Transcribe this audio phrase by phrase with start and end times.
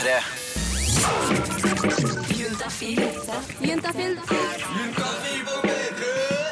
[0.00, 0.20] P3.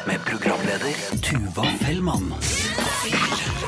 [0.07, 0.93] Med programleder
[1.23, 2.35] Tuva Fellmann.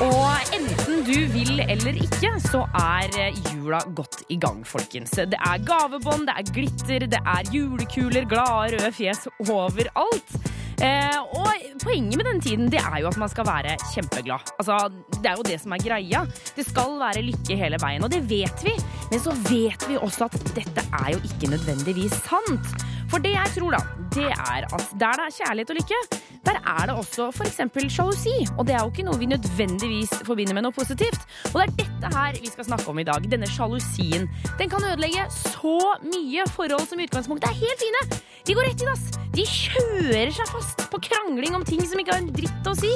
[0.01, 5.17] Og enten du vil eller ikke, så er jula godt i gang, folkens.
[5.17, 10.60] Det er gavebånd, det er glitter, det er julekuler, glade røde fjes overalt.
[10.81, 11.49] Eh, og
[11.83, 14.53] poenget med denne tiden det er jo at man skal være kjempeglad.
[14.57, 14.77] Altså,
[15.21, 16.23] det er jo det som er greia.
[16.57, 18.73] Det skal være lykke hele veien, og det vet vi.
[19.11, 22.73] Men så vet vi også at dette er jo ikke nødvendigvis sant.
[23.11, 25.99] For det jeg tror, da, det er at der det er kjærlighet og lykke,
[26.45, 27.59] der er det også f.eks.
[27.93, 28.35] sjalusi.
[28.57, 31.21] Og det er jo ikke noe vi nødvendigvis forbinder med noe positivt.
[31.53, 33.31] Og det er dette her vi skal snakke om i dag.
[33.31, 34.27] Denne sjalusien.
[34.59, 38.21] Den kan ødelegge så mye forhold som i utgangspunktet er helt fine.
[38.47, 39.03] De går rett i dass.
[39.31, 42.89] De kjører seg fast på krangling om ting som ikke har en dritt å si.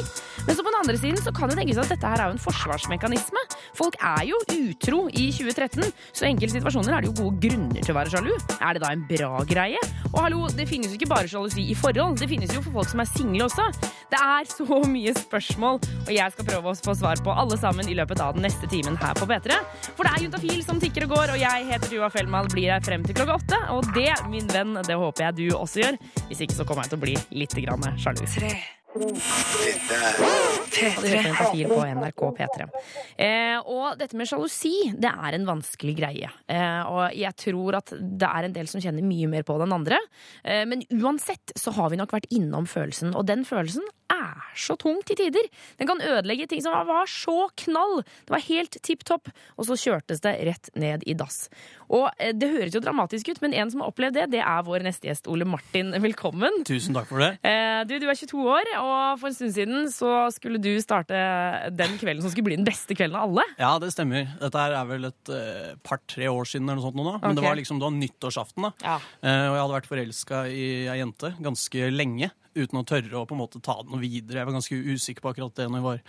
[0.46, 2.36] Men så på den andre siden så kan det tenkes at dette her er jo
[2.36, 3.44] en forsvarsmekanisme.
[3.78, 7.80] Folk er jo utro i 2013, så i enkelte situasjoner er det jo gode grunner
[7.80, 8.34] til å være sjalu.
[8.60, 9.82] Er det da en bra greie?
[10.12, 12.92] Og hallo, det finnes jo ikke bare sjalusi i forhold, det finnes jo for folk
[12.92, 13.66] som er single også.
[14.12, 17.90] Det er så mye spørsmål, og jeg skal prøve å få svar på alle sammen
[17.92, 19.60] i løpet av den neste timen her på P3.
[19.92, 22.86] For det er Juntafil som tikker og går, og jeg heter Tuva Fellmann, blir her
[22.86, 23.62] frem til klokka åtte.
[23.76, 26.02] Og det, min venn, det håper jeg du også gjør.
[26.30, 28.26] Hvis ikke så kommer jeg til å bli litt sjalu.
[31.96, 32.68] NRK P3.
[33.20, 36.30] Eh, og dette med sjalusi, det er en vanskelig greie.
[36.48, 39.68] Eh, og jeg tror at det er en del som kjenner mye mer på det
[39.68, 40.00] enn andre.
[40.44, 44.76] Eh, men uansett så har vi nok vært innom følelsen, og den følelsen er så
[44.80, 45.48] tung til tider.
[45.80, 48.04] Den kan ødelegge ting som var så knall.
[48.26, 51.46] Det var helt tipp topp, og så kjørtes det rett ned i dass.
[51.94, 54.64] Og eh, det høres jo dramatisk ut, men en som har opplevd det, det er
[54.66, 55.94] vår neste gjest, Ole Martin.
[56.02, 56.64] Velkommen.
[56.68, 57.36] Tusen takk for det.
[57.46, 61.18] Eh, Du, du er 22 år, og for en stund siden så skulle du starte
[61.76, 63.46] den kvelden som skulle bli den beste kvelden av alle.
[63.60, 64.30] Ja, det stemmer.
[64.42, 67.18] Dette er vel et eh, par-tre år siden, eller noe sånt nå, da.
[67.20, 67.42] Men okay.
[67.42, 68.72] det var liksom det var nyttårsaften, da.
[68.86, 68.98] Ja.
[69.26, 73.36] Og jeg hadde vært forelska i ei jente ganske lenge, uten å tørre å på
[73.36, 74.42] en måte ta det noe videre.
[74.42, 76.04] Jeg var ganske usikker på akkurat det når jeg var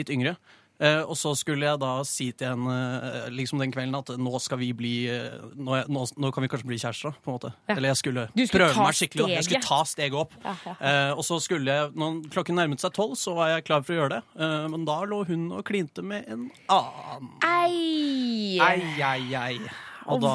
[0.00, 0.36] litt yngre.
[0.82, 2.72] Eh, og så skulle jeg da si til henne
[3.06, 6.50] eh, liksom den kvelden at nå skal vi bli eh, nå, nå, nå kan vi
[6.50, 7.52] kanskje bli kjærester, på en måte.
[7.68, 7.76] Ja.
[7.76, 9.22] Eller jeg skulle, skulle prøve meg skikkelig.
[9.22, 9.36] Da.
[9.36, 10.34] Jeg skulle ta steget opp.
[10.42, 10.74] Ja, ja.
[10.74, 13.94] Eh, og så skulle jeg, når klokken nærmet seg tolv, så var jeg klar for
[13.94, 14.22] å gjøre det.
[14.34, 17.32] Eh, men da lå hun og klinte med en annen.
[17.46, 18.58] Ei!
[18.58, 19.58] Ei, ei, ei.
[20.06, 20.34] Og Og da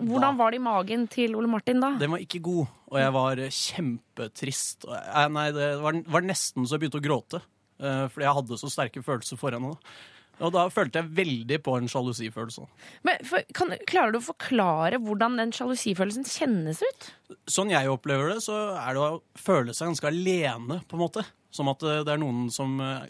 [0.00, 1.92] Hvordan var det i magen til Ole Martin da?
[2.00, 4.86] Den var ikke god, og jeg var kjempetrist.
[4.90, 7.40] Jeg, nei, det var, var nesten så jeg begynte å gråte.
[7.80, 9.74] eh, fordi jeg hadde så sterke følelser for henne.
[9.76, 10.12] da.
[10.46, 12.66] Og da følte jeg veldig på en sjalusifølelse.
[13.08, 17.06] Men, for, kan, klarer du å forklare hvordan den sjalusifølelsen kjennes ut?
[17.48, 21.24] Sånn jeg opplever det, så er det å føle seg ganske alene, på en måte.
[21.56, 23.06] Som at eh, det er noen som eh,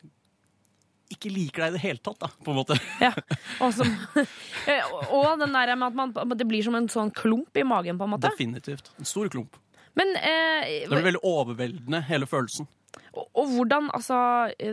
[1.12, 2.78] ikke liker deg i det hele tatt, da, på en måte.
[3.06, 3.12] Ja.
[3.72, 3.92] Som,
[4.66, 4.82] Eh,
[5.14, 8.06] og den der med at man, det blir som en sånn klump i magen, på
[8.08, 8.32] en måte.
[8.32, 8.90] Definitivt.
[8.98, 9.54] En stor klump.
[9.94, 12.66] Men eh, Det blir veldig overveldende, hele følelsen.
[13.12, 14.16] Og, og hvordan, altså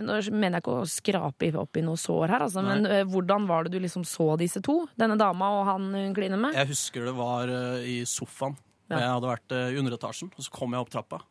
[0.03, 3.45] Nå mener jeg ikke å skrape opp i noe sår her, altså, men eh, hvordan
[3.50, 4.81] var det du liksom så disse to?
[5.00, 6.57] Denne dama og han hun kliner med?
[6.57, 8.57] Jeg husker det var uh, i sofaen.
[8.89, 8.97] Ja.
[8.97, 11.21] Jeg hadde vært uh, i underetasjen, og så kom jeg opp trappa.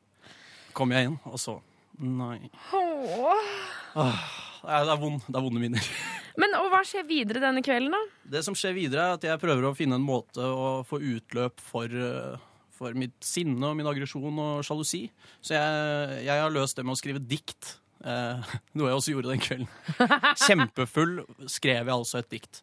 [0.76, 1.58] Kom jeg inn, og så
[2.02, 2.48] Nei.
[2.72, 4.48] Åh.
[4.62, 5.86] Det er, vond, det er vonde minner.
[6.40, 8.00] Men og hva skjer videre denne kvelden, da?
[8.36, 11.60] Det som skjer videre, er at jeg prøver å finne en måte å få utløp
[11.60, 12.38] for, eh,
[12.72, 15.04] for mitt sinne og min aggresjon og sjalusi.
[15.44, 17.74] Så jeg, jeg har løst det med å skrive dikt.
[18.06, 19.68] Eh, noe jeg også gjorde den kvelden.
[20.46, 21.18] Kjempefull
[21.50, 22.62] skrev jeg altså et dikt.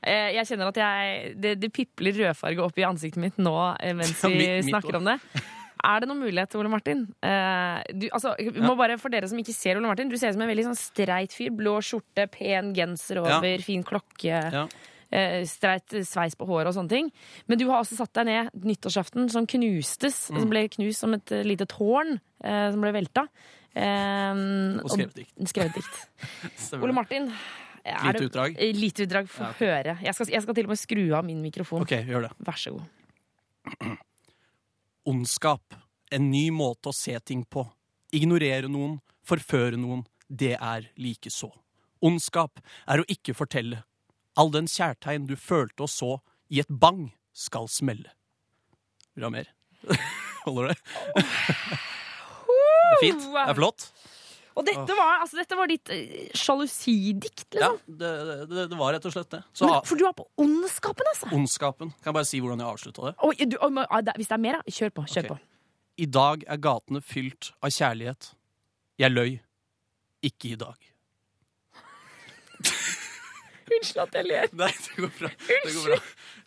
[0.00, 3.92] Eh, Jeg kjenner at jeg, det, det pipler rødfarge opp i ansiktet mitt nå eh,
[3.98, 5.18] mens Ja, vi mitt- mitt snakker om det.
[5.84, 7.06] Er det noen mulighet, Ole Martin?
[7.24, 10.36] Uh, du, altså, må bare, for dere som ikke ser Ole Martin, du ser ut
[10.38, 11.50] som en veldig sånn streit fyr.
[11.56, 14.66] Blå skjorte, pen genser over, fin klokke, Ja.
[15.10, 17.08] Uh, streit sveis på håret og sånne ting.
[17.50, 20.20] Men du har også satt deg ned nyttårsaften, som knustes.
[20.30, 20.36] Mm.
[20.38, 23.24] Som ble knust som et eh, lite tårn uh, som ble velta.
[23.74, 25.34] Uh, Og skrevet dikt.
[25.50, 25.98] skrevet dikt.
[26.78, 26.94] Ole.
[26.94, 27.26] Martin.
[27.82, 28.54] Lite utdrag?
[28.76, 29.26] Lite utdrag.
[29.34, 29.96] Få Ja, høre.
[30.04, 31.82] Jeg skal, jeg skal til og med skru av min mikrofon.
[31.82, 32.32] OK, gjør det.
[32.46, 33.98] Vær så god.
[35.10, 35.74] Ondskap.
[36.14, 37.64] En ny måte å se ting på.
[38.14, 40.04] Ignorere noen, forføre noen.
[40.28, 41.48] Det er likeså.
[42.06, 43.82] Ondskap er å ikke fortelle.
[44.38, 46.12] All den kjærtegn du følte og så,
[46.50, 48.14] i et bang skal smelle.
[49.14, 49.50] Vil du ha mer?
[50.44, 50.78] Holder det?
[51.18, 53.26] Det er fint.
[53.26, 53.90] Det er flott.
[54.58, 57.96] Og dette var, altså, dette var ditt eh, sjalusidikt, Ja, liksom.
[58.00, 58.10] det,
[58.50, 59.42] det, det var rett og slett det.
[59.56, 61.30] Så Men, for du er på ondskapen, altså.
[61.36, 63.14] ondskapen Kan jeg bare si hvordan jeg avslutta det?
[63.28, 65.06] Oi, du, oi, men, ah, det- hvis det er mer, da, kjør på.
[65.14, 65.32] Kjør Ok.
[65.36, 65.38] på.
[66.00, 68.32] I dag er gatene fylt av kjærlighet.
[68.98, 69.40] Jeg løy.
[70.22, 70.76] Ikke i dag.
[73.70, 74.48] Unnskyld at jeg ler.
[74.58, 75.30] Nei, det går bra.
[75.46, 75.98] Det går bra.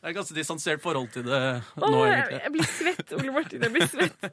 [0.03, 1.39] Det er ganske distansert forhold til det
[1.79, 2.39] nå, Åh, egentlig.
[2.43, 3.61] jeg blir svett, Ole Martin.
[3.63, 4.27] Jeg blir svett.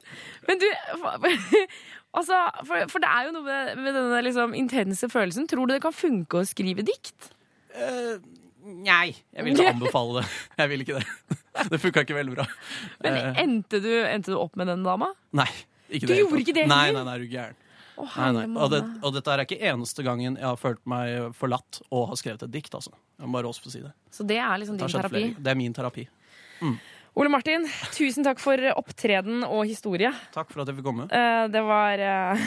[0.49, 0.67] Men du
[2.17, 5.47] altså, for, for det er jo noe med, med denne liksom, intense følelsen.
[5.51, 7.31] Tror du det kan funke å skrive dikt?
[7.71, 8.17] Uh,
[8.83, 10.27] nei, jeg vil ikke anbefale det.
[10.59, 11.07] Jeg vil ikke det.
[11.71, 12.45] Det funka ikke veldig bra.
[13.03, 15.09] Men Eh, endte, du, endte du opp med den dama?
[15.35, 15.49] nei,
[15.91, 16.19] ikke Du det.
[16.21, 17.57] gjorde ikke det Nei, nei, nei, er du gæren.
[18.01, 18.45] Å, Nei, nei.
[18.57, 22.19] Og, det, og dette er ikke eneste gangen jeg har følt meg forlatt og har
[22.19, 22.73] skrevet et dikt.
[22.77, 22.93] altså.
[23.21, 23.91] Jeg må bare også få si det.
[24.13, 25.21] Så det er liksom Det, din terapi?
[25.21, 25.43] flere.
[25.45, 26.07] det er min terapi.
[27.19, 30.13] Ole Martin, tusen takk for opptreden og historie.
[30.33, 31.07] Takk for at jeg fikk komme.
[31.11, 32.45] Uh, det var uh,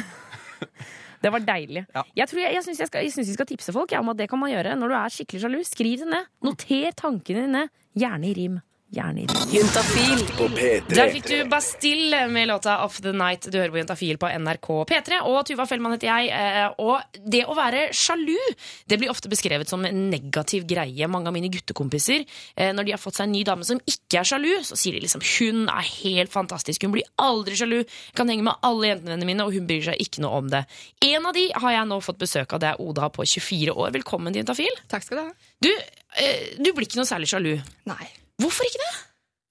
[1.25, 1.87] Det var deilig.
[1.95, 2.03] Ja.
[2.21, 4.51] Jeg, tror jeg, jeg syns vi skal tipse folk ja, om at det kan man
[4.53, 5.59] gjøre når du er skikkelig sjalu.
[5.65, 6.31] Skriv det ned.
[6.45, 7.63] Noter tankene dine.
[7.97, 8.59] Gjerne i rim.
[8.95, 9.27] Gjerne i.
[9.51, 10.21] Juntafil.
[10.39, 10.95] På P3.
[10.95, 13.49] Der fikk du Bastille med låta Off The Night.
[13.51, 15.19] Du hører på Juntafil på NRK P3.
[15.27, 16.31] Og Tuva Fellmann heter jeg.
[16.31, 18.37] eh, Og det å være sjalu
[18.91, 21.09] det blir ofte beskrevet som en negativ greie.
[21.11, 22.25] Mange av mine guttekompiser,
[22.57, 24.95] eh, når de har fått seg en ny dame som ikke er sjalu, så sier
[24.95, 26.83] de liksom hun er helt fantastisk.
[26.87, 27.85] Hun blir aldri sjalu.
[28.15, 30.65] Kan henge med alle jentene mine, og hun bryr seg ikke noe om det.
[31.03, 32.61] En av de har jeg nå fått besøk av.
[32.61, 33.91] Det er Oda på 24 år.
[33.99, 34.77] Velkommen til Juntafil.
[34.89, 35.33] Takk skal du ha.
[35.61, 35.71] Du,
[36.17, 37.57] eh, du blir ikke noe særlig sjalu.
[37.91, 38.07] Nei.
[38.43, 38.95] Hvorfor ikke det?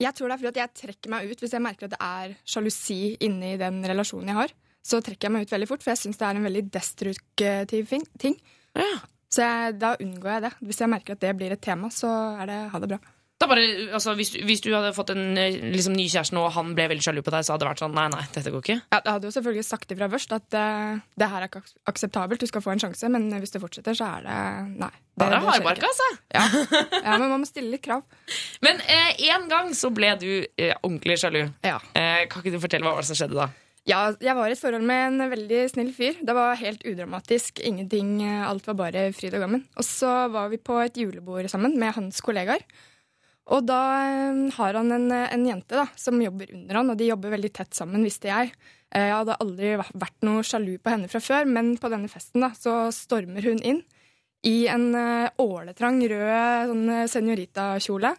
[0.03, 2.01] Jeg tror det er fordi at jeg trekker meg ut hvis jeg merker at det
[2.03, 4.53] er sjalusi inni den relasjonen jeg har.
[4.83, 7.94] Så trekker jeg meg ut veldig fort, for jeg syns det er en veldig destruktiv
[8.19, 8.35] ting.
[8.75, 8.97] Ja.
[9.31, 10.51] Så jeg, da unngår jeg det.
[10.68, 12.09] Hvis jeg merker at det blir et tema, så
[12.41, 13.00] er det ha det bra.
[13.44, 16.54] Da bare, altså, hvis, hvis du hadde fått en eh, liksom, ny kjæreste nå, og
[16.56, 18.63] han ble veldig sjalu på deg, så hadde det vært sånn nei, nei, dette går
[18.63, 18.78] ikke.
[18.80, 22.48] Jeg hadde jo selvfølgelig sagt ifra først at uh, det her er ikke akseptabelt, du
[22.48, 24.38] skal få en sjanse, men hvis det fortsetter, så er det
[24.86, 24.94] nei.
[25.13, 26.07] Det, det er hardbarka, altså.
[26.34, 28.01] Ja, men man må stille litt krav.
[28.66, 31.44] Men eh, en gang så ble du eh, ordentlig sjalu.
[31.62, 31.75] Ja.
[31.94, 33.51] Eh, kan ikke du fortelle hva var det som skjedde da?
[33.84, 36.16] Ja, jeg var i et forhold med en veldig snill fyr.
[36.24, 37.60] Det var helt udramatisk.
[37.68, 39.66] Ingenting, eh, Alt var bare fryd og gammen.
[39.75, 42.63] Og så var vi på et julebord sammen med hans kollegaer.
[43.51, 47.10] Og da eh, har han en, en jente da, som jobber under han, og de
[47.10, 48.54] jobber veldig tett sammen, visste jeg.
[48.95, 52.45] Eh, Jeg hadde aldri vært noe sjalu på henne fra før, men på denne festen
[52.45, 53.81] da, så stormer hun inn
[54.48, 58.13] i en eh, åletrang rød sånn eh, senorita-kjole.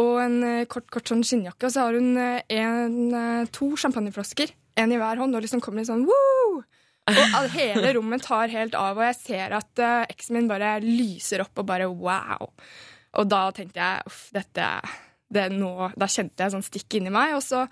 [0.00, 3.70] Og en eh, kort, kort sånn skinnjakke, og så har hun eh, en, eh, to
[3.80, 6.62] champagneflasker, en i hver hånd, og liksom kommer litt sånn woo!
[7.08, 11.40] Og hele rommet tar helt av, og jeg ser at eh, eksen min bare lyser
[11.44, 12.52] opp og bare wow.
[13.16, 14.66] Og da tenkte jeg uff, dette
[15.28, 17.66] det nå, Da kjente jeg sånn stikk inni meg, og så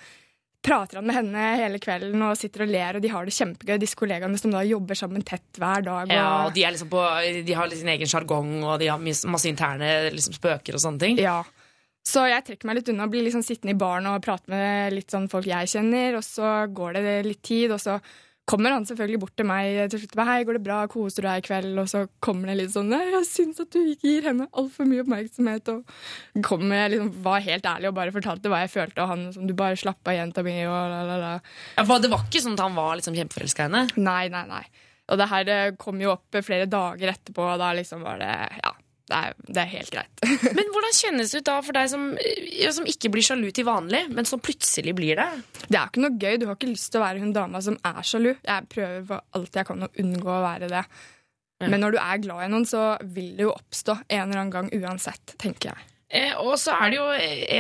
[0.67, 3.77] prater han med henne hele kvelden og sitter og ler, og de har det kjempegøy,
[3.81, 6.09] disse kollegaene som da jobber sammen tett hver dag.
[6.09, 7.05] Og, Ja, og De, er liksom på,
[7.47, 11.23] de har sin egen sjargong, og de har masse interne liksom, spøker og sånne ting.
[11.23, 11.38] Ja.
[12.06, 15.11] Så jeg trekker meg litt unna, blir liksom sittende i baren og prate med litt
[15.11, 17.97] sånn folk jeg kjenner, og så går det litt tid, og så
[18.46, 20.14] kommer han selvfølgelig bort til meg til slutt.
[20.28, 20.78] Hei, går det bra?
[20.90, 21.72] Koser du deg i kveld?
[21.82, 25.02] Og så kommer det litt sånn jeg syns at du ikke gir henne altfor mye
[25.02, 25.72] oppmerksomhet.
[25.75, 29.26] Og kom med, liksom, var helt ærlig og bare fortalte hva jeg følte, og han
[29.34, 31.34] som du bare slapp av, jenta mi, og la, la, la.
[31.78, 33.87] Ja, det var ikke sånn at han var liksom kjempeforelska i henne?
[33.98, 34.64] Nei, nei, nei.
[35.10, 38.32] Og det her kom jo opp flere dager etterpå, og da liksom var det
[38.62, 38.75] Ja,
[39.06, 40.23] det er, det er helt greit.
[40.58, 42.06] Men hvordan kjennes det ut da for deg som,
[42.75, 45.26] som ikke blir sjalu til vanlig, men som plutselig blir det?
[45.69, 46.38] Det er ikke noe gøy.
[46.43, 48.32] Du har ikke lyst til å være hun dama som er sjalu.
[48.35, 50.82] Jeg prøver for alt jeg kan å unngå å være det.
[51.62, 51.70] Ja.
[51.73, 54.55] Men når du er glad i noen, så vil det jo oppstå en eller annen
[54.56, 55.87] gang uansett, tenker jeg.
[56.16, 57.06] Eh, og så er det jo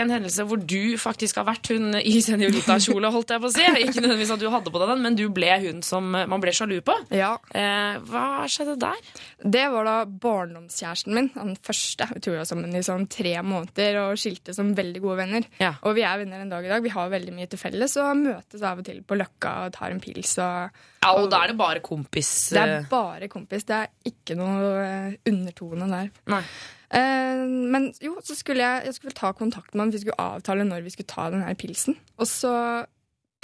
[0.00, 3.64] en hendelse hvor du faktisk har vært hun i seniorita-kjole, holdt jeg på å si.
[3.84, 6.54] Ikke nødvendigvis at du hadde på deg den, men du ble hun som man ble
[6.56, 6.96] sjalu på.
[7.14, 8.98] Ja, Eh, hva skjedde der?
[9.40, 12.08] Det var da barndomskjæresten min, den første.
[12.16, 15.46] Vi var sammen i sånn tre måneder og skilte som veldig gode venner.
[15.62, 15.74] Ja.
[15.86, 16.84] Og vi er venner en dag i dag.
[16.84, 19.94] Vi har veldig mye til felles og møtes av og til på Løkka og tar
[19.94, 20.36] en pils.
[20.42, 20.70] og
[21.02, 22.32] Ja, og da er det bare kompis.
[22.54, 23.66] Det er eh, bare kompis.
[23.68, 26.10] Det er ikke noe eh, undertone der.
[26.32, 26.42] Nei.
[26.94, 29.94] Eh, men jo, så skulle jeg, jeg skulle ta kontakt med han.
[29.94, 31.98] Vi skulle avtale når vi skulle ta den her pilsen.
[32.20, 32.52] Og så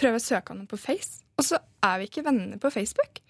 [0.01, 1.21] prøve å søke han på Face.
[1.41, 3.23] Og så er vi ikke venner på Facebook.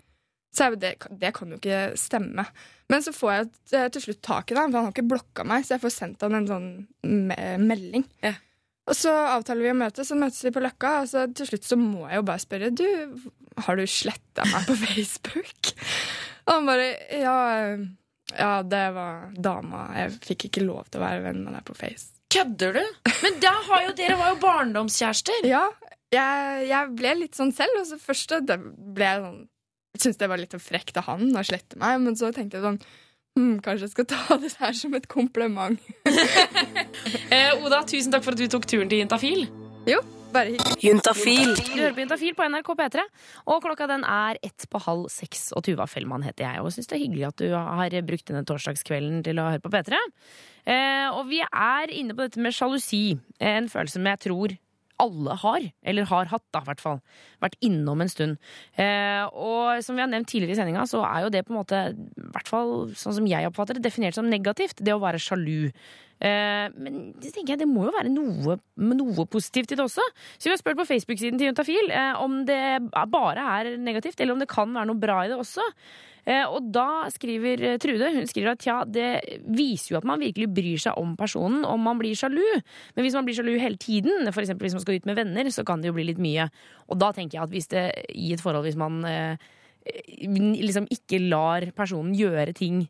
[0.53, 2.45] Så jeg, det, det kan jo ikke stemme.
[2.93, 5.47] Men så får jeg eh, til slutt tak i det, for han har ikke blokka
[5.49, 5.65] meg.
[5.65, 6.73] Så jeg får sendt han en sånn
[7.09, 8.05] me melding.
[8.25, 8.35] Ja.
[8.91, 10.93] Og så avtaler vi å møtes, så møtes vi på Løkka.
[11.05, 12.87] Og så til slutt så må jeg jo bare spørre Du,
[13.65, 15.73] har du sletta meg på Facebook?
[16.43, 16.89] Og han bare
[17.23, 17.37] Ja,
[18.39, 19.87] ja det var dama.
[19.99, 22.11] Jeg fikk ikke lov til å være venn med deg på Face.
[22.33, 22.83] Kødder du?
[23.23, 25.45] Men jo dere var jo barndomskjærester.
[25.49, 25.67] Ja,
[26.13, 27.83] jeg, jeg ble litt sånn selv.
[27.83, 29.43] Og så først ble jeg sånn
[29.93, 32.79] Syntes det var litt frekt av han å slette meg, men så tenkte jeg sånn
[33.37, 35.77] hm, Kanskje jeg skal ta det her som et kompliment.
[37.33, 39.47] Eh, Oda, tusen takk for at du tok turen til Intafil
[39.89, 40.79] Jo, Bare hyggelig.
[40.81, 41.53] Juntafil.
[41.59, 43.05] Du hører på Juntafil på NRK P3,
[43.53, 45.51] og klokka den er ett på halv seks.
[45.57, 48.45] Og Tuva Fellmann heter jeg, og syns det er hyggelig at du har brukt denne
[48.49, 50.01] torsdagskvelden til å høre på P3.
[50.73, 54.57] Eh, og vi er inne på dette med sjalusi, en følelse som jeg tror
[55.03, 57.01] alle har, eller har hatt, da, i hvert fall.
[57.43, 58.39] Vært innom en stund.
[58.79, 61.59] Eh, og som vi har nevnt tidligere i sendinga, så er jo det på en
[61.59, 64.83] måte, i hvert fall sånn som jeg oppfatter det, definert som negativt.
[64.85, 65.73] Det å være sjalu.
[66.23, 70.05] Eh, men det tenker jeg det må jo være noe, noe positivt i det også.
[70.37, 72.63] Så vi har spurt på Facebook-siden til Juntafil eh, om det
[73.11, 75.67] bare er negativt, eller om det kan være noe bra i det også.
[76.23, 79.09] Eh, og da skriver Trude hun skriver at ja, det
[79.51, 82.45] viser jo at man virkelig bryr seg om personen om man blir sjalu.
[82.95, 84.55] Men hvis man blir sjalu hele tiden, f.eks.
[84.63, 86.47] hvis man skal ut med venner, så kan det jo bli litt mye.
[86.87, 89.03] Og da tenker jeg at hvis det i et forhold hvis man
[89.83, 92.85] liksom ikke lar personen gjøre ting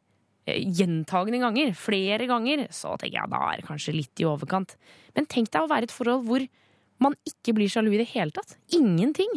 [0.47, 4.75] gjentagende ganger, flere ganger, så tenker jeg da er det kanskje litt i overkant.
[5.17, 6.47] Men tenk deg å være i et forhold hvor
[7.03, 8.57] man ikke blir sjalu i det hele tatt.
[8.75, 9.31] Ingenting.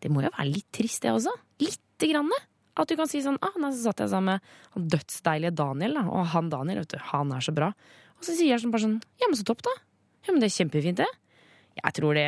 [0.00, 1.32] Det må jo være litt trist, det også.
[1.62, 2.32] Lite grann.
[2.74, 6.00] At du kan si sånn ah, Nei, så satt jeg sammen med han dødsdeilige Daniel,
[6.00, 6.06] da.
[6.10, 7.70] Og han Daniel, vet du, han er så bra.
[8.18, 9.74] Og så sier jeg sånn bare sånn Ja, men så topp, da.
[10.26, 11.08] Ja, men det er kjempefint, det.
[11.78, 12.26] Jeg tror det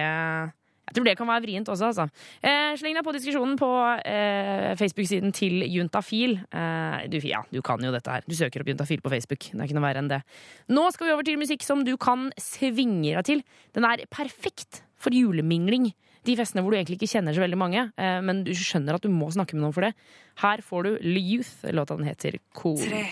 [0.96, 2.06] tror det kan være vrient også, altså.
[2.40, 3.68] Eh, sleng deg på diskusjonen på
[4.00, 6.38] eh, Facebook-siden til Juntafil.
[6.50, 8.26] Eh, du, ja, du kan jo dette her.
[8.26, 9.50] Du søker opp Juntafil på Facebook.
[9.52, 10.22] Det er ikke noe verre enn det.
[10.72, 13.46] Nå skal vi over til musikk som du kan svinge deg til.
[13.76, 15.92] Den er perfekt for julemingling.
[16.26, 19.04] De festene hvor du egentlig ikke kjenner så veldig mange, eh, men du skjønner at
[19.04, 19.94] du må snakke med noen for det.
[20.42, 21.62] Her får du Youth.
[21.70, 22.80] Låta den heter Cool.
[22.82, 23.06] Tre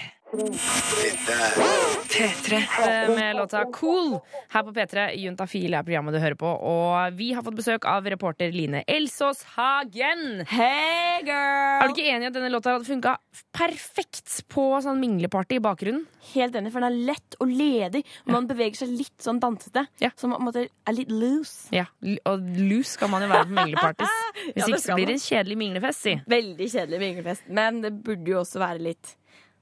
[2.09, 3.15] P3.
[3.17, 5.11] Med låta Cool her på P3.
[5.21, 6.49] Juntafil er programmet du hører på.
[6.49, 10.43] Og vi har fått besøk av reporter Line Elsås Hagen.
[10.49, 13.17] Hey girl Er du ikke enig i at denne låta hadde funka
[13.55, 16.07] perfekt på sånn mingleparty i bakgrunnen?
[16.33, 18.03] Helt enig, for den er lett og ledig.
[18.27, 19.85] Man beveger seg litt sånn dansete.
[20.03, 20.11] Ja.
[20.19, 21.69] Så man måte, er litt loose.
[21.75, 21.87] Ja,
[22.25, 24.09] Og loose skal man jo være på mingleparty
[24.55, 26.17] Hvis ja, ikke så blir det en kjedelig minglefest, si.
[26.33, 27.47] Veldig kjedelig minglefest.
[27.61, 29.15] Men det burde jo også være litt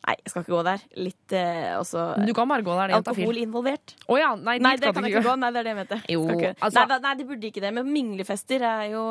[0.02, 0.80] Nei, jeg skal ikke gå der.
[0.99, 2.90] Litt eh, også Du kan bare gå der.
[2.90, 3.94] er alkohol involvert.
[4.11, 5.37] Å ja, nei, Nei, det kan jeg ikke gå.
[5.38, 5.99] Nei, det er det jeg mente.
[6.11, 7.73] Jo, Skal ikke- altså- nei, nei, det burde ikke det.
[7.75, 9.06] Men minglefester er jo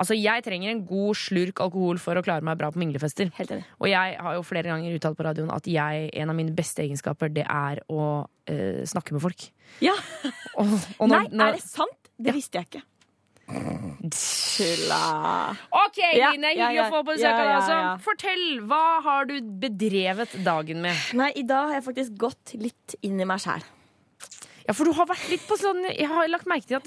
[0.00, 3.30] Altså, jeg trenger en god slurk alkohol for å klare meg bra på minglefester.
[3.36, 3.64] Helt enig.
[3.80, 6.80] Og jeg har jo flere ganger uttalt på radioen at jeg, en av mine beste
[6.80, 9.50] egenskaper, det er å eh, snakke med folk.
[9.84, 9.92] Ja.
[10.56, 12.10] Og, og Nei, når, når, er det sant?
[12.20, 12.82] Det visste jeg ikke.
[14.10, 15.56] Tulla.
[15.70, 16.86] OK, Ja, Line, ja, hyggelig ja.
[16.86, 17.52] å få besøk av deg.
[17.56, 17.78] Altså.
[18.06, 20.96] Fortell, hva har du bedrevet dagen med?
[21.18, 23.64] Nei, i dag har jeg faktisk gått litt inn i meg sjæl.
[24.70, 26.86] Ja, for du har vært litt på sånn Jeg har lagt merke til at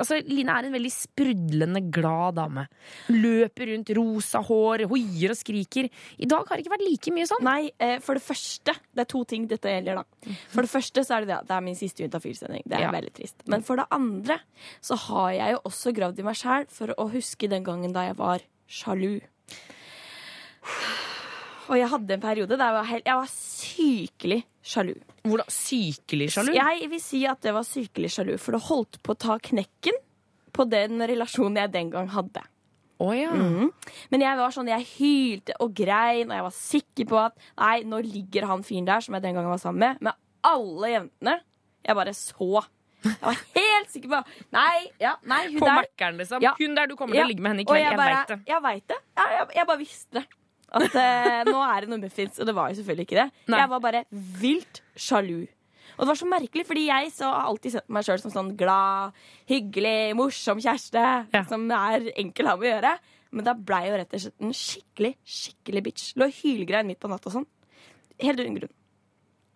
[0.00, 2.64] altså, Line er en veldig sprudlende glad dame.
[3.12, 5.90] Løper rundt, rosa hår, hoier og skriker.
[6.16, 7.44] I dag har det ikke vært like mye sånn.
[7.44, 10.36] Nei, eh, for det første Det er to ting dette gjelder, da.
[10.54, 12.64] For det første så er det det at det er min siste Juntafil-sending.
[12.64, 12.92] Det er Ja.
[12.96, 13.36] veldig trist.
[13.46, 14.40] Men for det andre
[14.80, 18.06] så har jeg jo også gravd i meg sjæl for å huske den gangen da
[18.08, 19.20] jeg var sjalu.
[21.68, 24.94] Og jeg hadde en periode der jeg var, helt, jeg var sykelig sjalu.
[25.28, 26.52] Hvordan sykelig sjalu?
[26.56, 29.98] Jeg vil si at det var sykelig sjalu, for det holdt på å ta knekken
[30.56, 32.44] på den relasjonen jeg den gang hadde.
[32.98, 33.30] Oh, ja.
[33.30, 33.68] Mhm.
[34.10, 37.76] Men jeg var sånn, jeg hylte og grein, og jeg var sikker på at nei,
[37.86, 41.36] nå ligger han fyren der som jeg den gangen var sammen med, med alle jentene
[41.86, 42.64] jeg bare så.
[43.04, 44.18] Jeg var helt sikker på
[44.50, 46.42] Nei, ja, nei, hun På der Mækkern, liksom.
[46.42, 46.50] Ja.
[46.58, 47.84] Hun der du kommer til å ligge med henne i kveld.
[47.84, 48.38] Jeg, vet det.
[48.50, 48.98] Jeg vet det.
[49.20, 50.24] Jeg, jeg bare visste det.
[50.68, 52.40] At eh, nå er det noe muffins.
[52.40, 53.28] Og det var jo selvfølgelig ikke det.
[53.48, 53.60] Nei.
[53.62, 54.02] Jeg var bare
[54.40, 55.46] vilt sjalu.
[55.98, 58.50] Og det var så merkelig, fordi jeg så har alltid sett meg sjøl som sånn
[58.58, 59.16] glad,
[59.50, 61.04] hyggelig, morsom kjæreste.
[61.34, 61.42] Ja.
[61.50, 62.92] Som er enkel av å gjøre.
[63.34, 66.10] Men da blei jo rett og slett en skikkelig, skikkelig bitch.
[66.20, 67.48] Lå hylgrein midt på natta og sånn.
[68.22, 68.74] Helt uten grunn.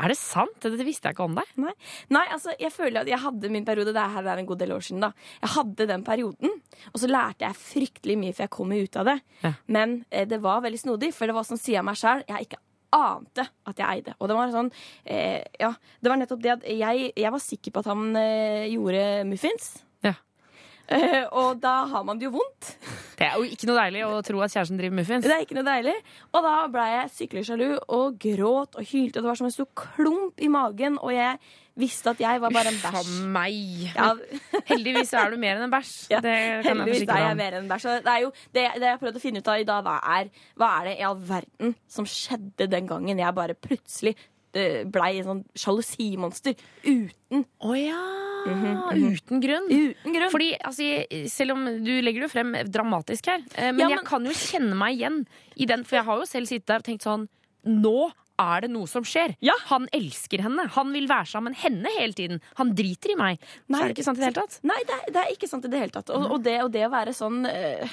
[0.02, 0.56] Er det sant?
[0.64, 1.50] Dette visste jeg ikke om deg.
[1.62, 1.72] Nei.
[2.14, 4.74] Nei, altså, jeg føler at jeg hadde min periode Det her er en god del
[4.74, 6.56] år siden da Jeg hadde den perioden
[6.90, 9.52] Og så lærte jeg fryktelig mye For jeg kom jo ut av det Ja.
[9.78, 12.48] Men eh, det var veldig snodig For det var sånn siden av meg selv Jeg
[12.48, 12.60] ikke
[12.92, 14.72] ante at jeg eide Og det var sånn
[15.06, 15.70] eh, Ja,
[16.02, 19.70] det var nettopp det at jeg, jeg var sikker på at han eh, gjorde muffins
[20.88, 22.72] Eh, Og da har man det jo vondt
[23.16, 25.24] Det er jo ikke noe deilig å tro at kjæresten driver muffins.
[25.24, 25.94] Det er ikke noe deilig.
[26.34, 29.18] Og da ble jeg skikkelig sjalu og gråt og hylte.
[29.18, 31.38] Og det var som en stor klump i magen, og jeg
[31.78, 32.98] visste at jeg var bare en bæsj.
[32.98, 33.54] Uff meg.
[33.94, 34.10] Ja,
[34.68, 35.92] Heldigvis er du mer enn en bæsj.
[36.12, 37.86] Ja, det kan jeg heldigvis forsikre er jeg mer enn en bæsj.
[38.08, 40.28] Det, jo, det, det jeg har prøvd å finne ut av i dag, hva er
[40.60, 44.16] hva er det i all verden som skjedde den gangen jeg bare plutselig
[44.52, 46.54] blei en sånn sjalusimonster
[46.84, 48.02] uten, Å ja!
[48.42, 48.72] Mhm,
[49.14, 49.68] Uten grunn.
[49.70, 50.30] uten grunn.
[50.32, 54.24] Fordi, altså, Selv om du legger det frem dramatisk her, eh, men, Ja, jeg kan
[54.26, 55.20] jo kjenne meg igjen
[55.56, 55.84] i den.
[55.84, 57.28] For jeg har jo selv sittet der og tenkt sånn
[57.64, 58.10] Nå
[58.42, 59.36] er det noe som skjer.
[59.40, 59.52] Ja.
[59.70, 60.66] Han elsker henne.
[60.74, 62.40] Han vil være sammen henne hele tiden.
[62.58, 63.38] Han driter i meg.
[63.38, 63.80] så Nei.
[63.84, 64.58] er det ikke sant i det hele tatt.
[64.66, 66.10] Nei, det er, det er ikke sant i det hele tatt.
[66.10, 67.86] Og, og, det, og det å være sånn øh,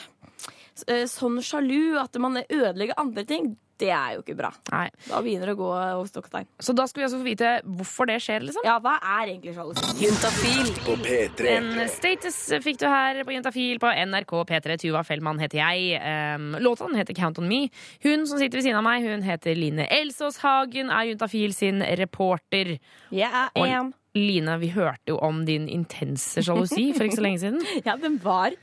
[1.06, 3.50] Sånn sjalu at man ødelegger andre ting,
[3.80, 4.50] det er jo ikke bra.
[4.74, 4.86] Nei.
[5.08, 6.48] Da begynner det å gå over stokk og stein.
[6.60, 8.66] Så da skal vi også få vite hvorfor det skjer, liksom.
[8.68, 9.94] Ja, hva er egentlig sjalusi?
[10.04, 11.48] Juntafil på P3.
[11.56, 14.78] En status fikk du her på Juntafil på NRK P3.
[14.84, 16.02] Tuva Fellmann heter jeg.
[16.04, 17.70] Um, låten heter Count On Me.
[18.04, 21.80] Hun som sitter ved siden av meg, hun heter Line Elsås Hagen, er Juntafil sin
[22.04, 22.76] reporter.
[23.16, 23.94] Jeg er Og- en.
[24.18, 27.60] Line, vi hørte jo om din intense sjalusi for ikke så lenge siden.
[27.86, 28.56] Ja, den var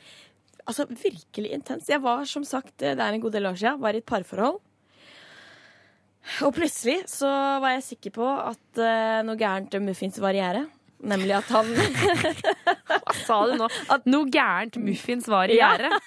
[0.66, 1.86] altså virkelig intens.
[1.88, 4.58] Jeg var som sagt, det er en god del år siden, var i et parforhold.
[6.46, 7.28] Og plutselig så
[7.62, 10.64] var jeg sikker på at uh, noe gærent muffins var i gjære.
[11.06, 11.68] Nemlig at han
[12.88, 13.68] Hva sa du nå?
[13.92, 15.92] At noe gærent muffins var i gjerdet?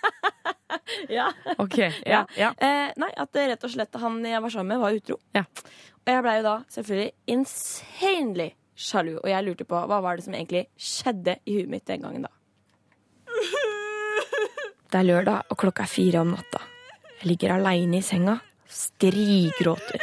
[1.10, 1.28] Ja.
[1.58, 2.50] Ok, ja, ja.
[2.62, 5.18] Eh, nei, at rett og slett han jeg var sammen med, var utro.
[5.34, 5.44] Ja.
[6.02, 8.48] Og jeg blei jo da selvfølgelig insanely
[8.80, 9.16] sjalu.
[9.20, 12.26] Og jeg lurte på hva var det som egentlig skjedde i huet mitt den gangen
[12.28, 12.32] da.
[14.90, 16.62] Det er lørdag, og klokka er fire om natta.
[17.20, 20.00] Jeg ligger aleine i senga, strigråter.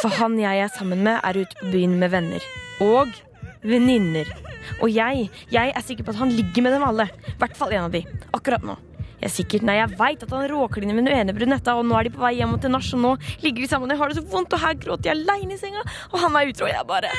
[0.00, 2.44] For han jeg er sammen med, er ute på byen med venner.
[2.80, 3.12] Og
[3.60, 4.28] venninner.
[4.80, 7.10] Og jeg, jeg er sikker på at han ligger med dem alle.
[7.28, 8.00] I hvert fall en av de.
[8.36, 8.78] Akkurat nå.
[9.20, 11.98] Jeg er sikkert, nei, jeg vet at han råkliner med den ene brunetta, og nå
[11.98, 13.10] er de på vei hjem til nach, og nå
[13.42, 13.92] ligger de sammen.
[13.92, 16.48] Jeg har det så vondt, og her gråter jeg aleine i senga, og han er
[16.48, 17.12] utro, og jeg bare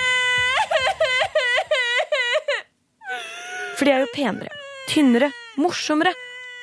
[3.77, 4.49] For de er jo penere,
[4.89, 5.29] tynnere,
[5.61, 6.13] morsommere,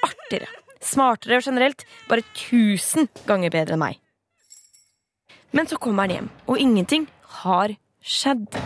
[0.06, 0.50] artigere,
[0.84, 3.98] smartere og generelt bare tusen ganger bedre enn meg.
[5.56, 7.06] Men så kommer han hjem, og ingenting
[7.42, 7.72] har
[8.04, 8.58] skjedd.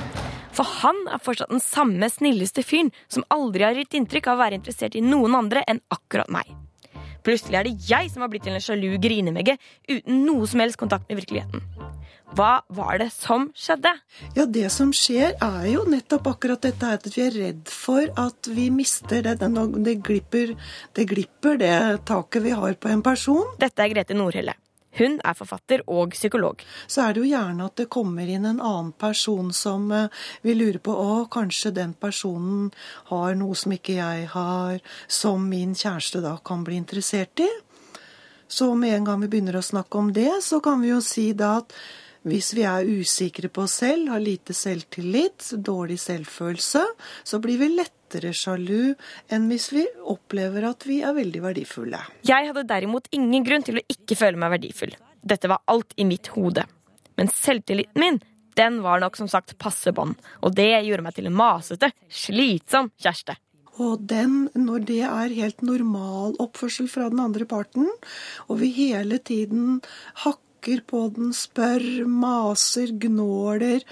[0.53, 4.43] For han er fortsatt den samme snilleste fyren som aldri har gitt inntrykk av å
[4.43, 6.51] være interessert i noen andre enn akkurat meg.
[7.23, 9.55] Plutselig er det jeg som har blitt til en sjalu grinemegge
[9.89, 11.63] uten noe som helst kontakt med virkeligheten.
[12.33, 13.91] Hva var det som skjedde?
[14.33, 18.49] Ja, det som skjer er jo nettopp akkurat dette at vi er redd for at
[18.49, 20.55] vi mister det, det, glipper,
[20.97, 21.77] det glipper det
[22.09, 23.45] taket vi har på en person.
[23.61, 24.57] Dette er Grete Nordhelle.
[24.97, 26.65] Hun er forfatter og psykolog.
[26.89, 29.93] Så er det jo gjerne at det kommer inn en annen person som
[30.41, 32.71] vi lurer på å, kanskje den personen
[33.13, 37.51] har noe som ikke jeg har, som min kjæreste da kan bli interessert i.
[38.49, 41.31] Så med en gang vi begynner å snakke om det, så kan vi jo si
[41.37, 41.73] da at
[42.29, 46.83] hvis vi er usikre på oss selv, har lite selvtillit, dårlig selvfølelse,
[47.27, 48.93] så blir vi lettere sjalu
[49.33, 52.03] enn hvis vi opplever at vi er veldig verdifulle.
[52.29, 54.95] Jeg hadde derimot ingen grunn til å ikke føle meg verdifull.
[55.23, 56.67] Dette var alt i mitt hode.
[57.19, 58.21] Men selvtilliten min,
[58.59, 60.15] den var nok som sagt passe bånd.
[60.43, 63.39] Og det gjorde meg til en masete, slitsom kjæreste.
[63.81, 67.89] Og den, når det er helt normal oppførsel fra den andre parten,
[68.47, 69.81] og vi hele tiden
[70.23, 70.52] hakker
[70.89, 73.83] på den, spør, maser, gnåler,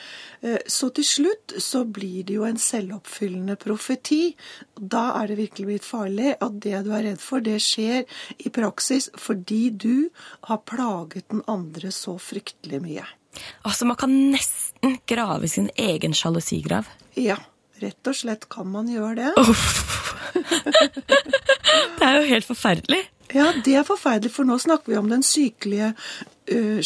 [0.41, 4.37] eh, så til slutt så blir det jo en selvoppfyllende profeti.
[4.75, 8.07] Da er det virkelig blitt farlig at det du er redd for, det skjer
[8.39, 10.11] i praksis fordi du
[10.49, 13.07] har plaget den andre så fryktelig mye.
[13.63, 16.89] Altså, man kan nesten grave sin egen sjalusigrav.
[17.19, 17.37] Ja,
[17.83, 19.33] rett og slett kan man gjøre det.
[22.01, 23.01] Det er jo helt forferdelig.
[23.35, 25.93] Ja, det er forferdelig, for nå snakker vi om den sykelige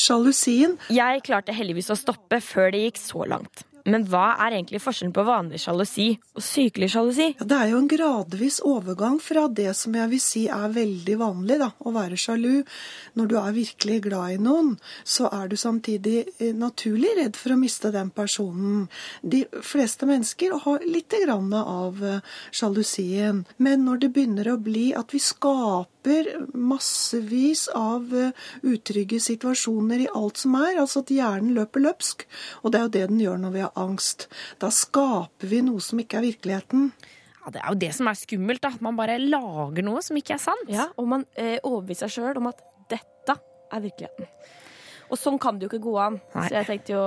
[0.00, 0.78] sjalusien.
[0.92, 3.64] Jeg klarte heldigvis å stoppe før det gikk så langt.
[3.84, 7.26] Men hva er egentlig forskjellen på vanlig sjalusi og sykelig sjalusi?
[7.36, 11.16] Ja, det er jo en gradvis overgang fra det som jeg vil si er veldig
[11.20, 12.62] vanlig, da, å være sjalu.
[13.20, 14.72] Når du er virkelig glad i noen,
[15.04, 18.86] så er du samtidig eh, naturlig redd for å miste den personen.
[19.20, 23.44] De fleste mennesker har litt grann av eh, sjalusien.
[23.60, 25.92] Men når det begynner å bli at vi skaper
[26.54, 32.26] massevis av eh, utrygge situasjoner i alt som er, altså at hjernen løper løpsk,
[32.62, 34.28] og det er jo det den gjør når vi har angst,
[34.62, 36.90] da skaper vi noe som ikke er virkeligheten.
[37.44, 38.72] Ja, det er jo det som er skummelt, da.
[38.72, 40.68] At man bare lager noe som ikke er sant.
[40.72, 44.30] Ja, og man eh, overbeviser seg sjøl om at dette er virkeligheten.
[45.12, 46.16] Og sånn kan det jo ikke gå an.
[46.32, 46.46] Nei.
[46.48, 47.02] Så jeg tenkte jo,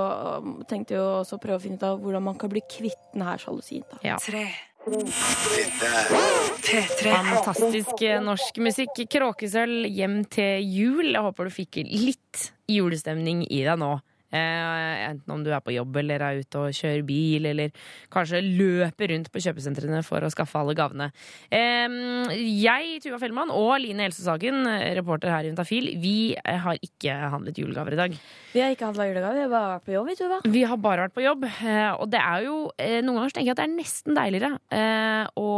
[0.70, 3.42] tenkte jo også prøve å finne ut av hvordan man kan bli kvitt denne her
[3.42, 3.86] sjalusien.
[4.06, 4.20] Ja.
[4.22, 4.46] Tre.
[4.88, 6.12] Dette er
[6.64, 7.12] P3.
[7.12, 9.02] Fantastisk eh, norsk musikk.
[9.12, 11.10] Kråkesølv hjem til jul.
[11.12, 13.98] Jeg håper du fikk litt julestemning i deg nå.
[14.28, 17.72] Eh, enten om du er på jobb eller er ute og kjører bil, eller
[18.12, 21.10] kanskje løper rundt på kjøpesentrene for å skaffe alle gavene.
[21.48, 24.66] Jeg, Tuva Fellmann og Line Elsesagen,
[24.98, 28.16] reporter her i Juntafil, vi har ikke handlet julegaver i dag.
[28.52, 30.08] Vi har ikke handla julegaver, vi har bare vært på jobb.
[30.10, 30.40] vi, Tuva.
[30.58, 33.50] Vi har bare vært på jobb, eh, og det er jo eh, noen ganger tenker
[33.50, 34.54] jeg at det er nesten deiligere
[35.38, 35.50] å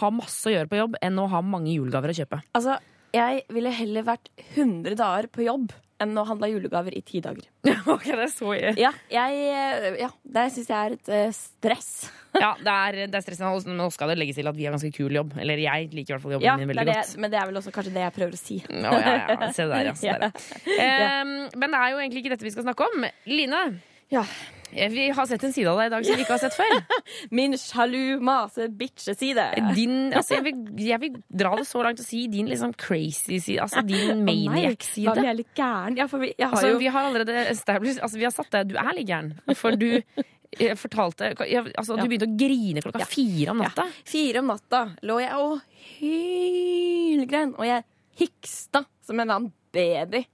[0.00, 2.40] ha masse å gjøre på jobb enn å ha mange julegaver å kjøpe.
[2.56, 2.76] Altså,
[3.14, 7.46] jeg ville heller vært 100 dager på jobb enn å handle julegaver i ti dager.
[7.94, 11.90] ok, det er så Ja, jeg, eh, ja det syns jeg er et eh, stress.
[12.34, 13.60] Ja, det er, det er stressende.
[13.70, 15.36] Men nå skal det legges til at vi har ganske kul jobb.
[15.38, 17.12] Eller jeg liker i hvert fall jobben Ja, min veldig det, godt.
[17.22, 18.56] men det er vel også kanskje det jeg prøver å si.
[18.66, 19.92] Å, ja, ja, se der, ja.
[20.00, 21.06] Se der, ja.
[21.20, 23.06] Em, men det er jo egentlig ikke dette vi skal snakke om.
[23.30, 23.62] Line,
[24.10, 24.26] Ja.
[24.74, 26.56] Eh, vi har sett en side av deg i dag som vi ikke har sett
[26.58, 26.74] før.
[27.38, 29.46] Min sjalu mase-bitche-side.
[30.14, 33.60] Altså, jeg, jeg vil dra det så langt og si din liksom crazy side.
[33.64, 35.14] Altså din maniac-side.
[35.20, 35.96] jeg er litt gæren?
[35.98, 38.50] Ja, for vi, jeg har Altså, jo vi har allerede established Altså, vi har satt
[38.54, 39.32] deg Du er litt gæren.
[39.58, 43.08] For du eh, fortalte jeg, Altså, du begynte å grine klokka Ja.
[43.10, 43.88] fire om natta.
[44.08, 45.60] Fire om natta lå jeg og
[45.98, 47.84] hylgrein, og jeg
[48.20, 50.24] hiksta som en annen baby.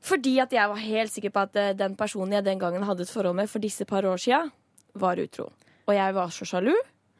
[0.00, 3.04] Fordi at jeg var helt sikker på at eh, den personen jeg den gangen hadde
[3.04, 4.42] et forhold med for disse par år sia,
[4.94, 5.50] var utro.
[5.86, 6.72] Og jeg var så sjalu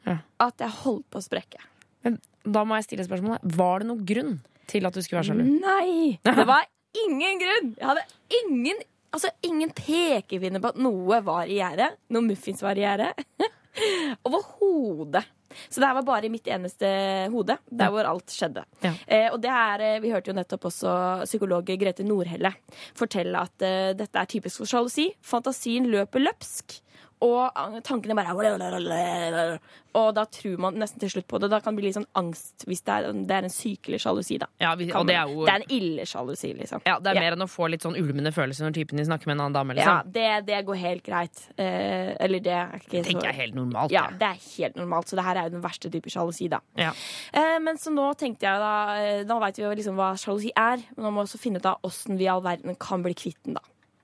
[0.07, 0.17] Ja.
[0.41, 1.59] at jeg holdt på å sprekke.
[2.03, 4.31] Men da må jeg stille spørsmålet Var det noen grunn
[4.71, 5.43] til at du skulle være sjalu?
[5.61, 6.17] Nei!
[6.25, 6.65] Det var
[7.05, 7.69] ingen grunn!
[7.77, 8.05] Jeg hadde
[8.41, 8.81] ingen,
[9.13, 11.91] altså ingen pekepinne på at noe var i gjære.
[12.09, 13.11] Noe muffins var i gjære.
[14.27, 15.23] Overhodet.
[15.69, 16.87] Så det her var bare i mitt eneste
[17.31, 18.63] hode, der hvor alt skjedde.
[18.83, 18.93] Ja.
[19.07, 20.93] Eh, og det er, eh, Vi hørte jo nettopp også
[21.25, 22.53] psykolog Grete Nordhelle
[22.95, 25.09] fortelle at eh, dette er typisk for sjalusi.
[25.21, 26.79] Fantasien løper løpsk.
[27.21, 28.33] Og eh, tankene bare
[29.99, 31.49] Og da tror man nesten til slutt på det.
[31.51, 34.37] Da kan det bli litt sånn angst hvis det er, det er en sykelig sjalusi.
[34.39, 36.81] da Ja, vi, og det er jo det er en ille sjalusi, liksom.
[36.87, 37.23] ja, det er Ja.
[37.25, 39.57] mer enn å få litt sånn ulmende følelser når typen din snakker med en annen
[39.57, 39.75] dame.
[39.75, 40.13] Ja, Liksom.
[40.15, 41.43] det, det går helt greit.
[41.57, 43.91] Eh, eller det er ikke Det tenker jeg er helt normalt.
[43.91, 45.11] Ja, det er helt normalt.
[45.11, 46.61] Så det her er jo den verste type sjalusi, da.
[46.79, 46.93] Ja.
[47.33, 50.51] Eh, men så nå tenkte jeg da eh, Nå veit vi jo liksom hva sjalusi
[50.55, 53.03] er, men nå må vi også finne ut av åssen vi i all verden kan
[53.03, 53.61] bli kvitt den, da.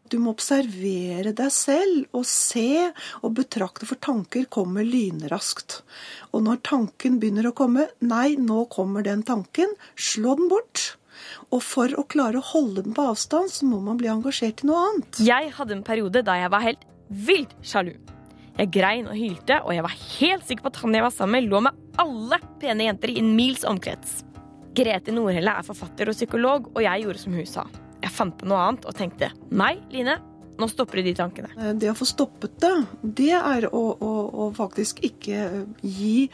[0.07, 2.87] Du må observere deg selv og se
[3.21, 5.81] og betrakte, for tanker kommer lynraskt.
[6.31, 10.93] Og når tanken begynner å komme, nei, nå kommer den tanken, slå den bort.
[11.51, 14.69] Og for å klare å holde den på avstand, så må man bli engasjert i
[14.69, 15.19] noe annet.
[15.27, 17.95] Jeg hadde en periode da jeg var helt vilt sjalu.
[18.57, 21.37] Jeg grein og hylte, og jeg var helt sikker på at han jeg var sammen
[21.37, 24.21] med, lå med alle pene jenter i en mils omkrets.
[24.77, 27.67] Grete Nordhelle er forfatter og psykolog, og jeg gjorde som hun sa.
[28.07, 30.15] Jeg fant på noe annet og tenkte nei, Line,
[30.57, 31.49] nå stopper du de tankene.
[31.59, 32.71] Eh, Det å få stoppet det,
[33.19, 36.29] det er å, å, å faktisk ikke eh, gi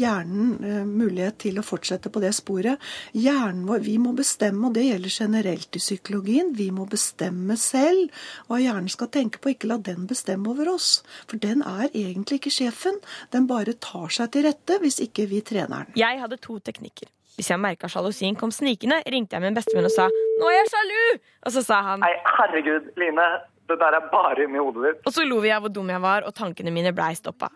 [0.00, 2.80] hjernen eh, mulighet til å fortsette på det sporet.
[3.12, 8.10] Hjernen vår, Vi må bestemme, og det gjelder generelt i psykologien, vi må bestemme selv
[8.48, 9.52] hva hjernen skal tenke på.
[9.52, 11.02] Ikke la den bestemme over oss.
[11.28, 12.98] For den er egentlig ikke sjefen.
[13.30, 16.00] Den bare tar seg til rette hvis ikke vi trener den.
[16.00, 17.12] Jeg hadde to teknikker.
[17.36, 20.68] Hvis jeg merka sjalusien kom snikende, ringte jeg min bestevenn og sa 'Nå er jeg
[20.74, 23.28] sjalu!' Og så sa han Nei, herregud, Line.
[23.70, 25.06] Det der er bare inni hodet ditt.
[25.06, 27.48] Og så lo vi av hvor dum jeg var, og tankene mine blei stoppa.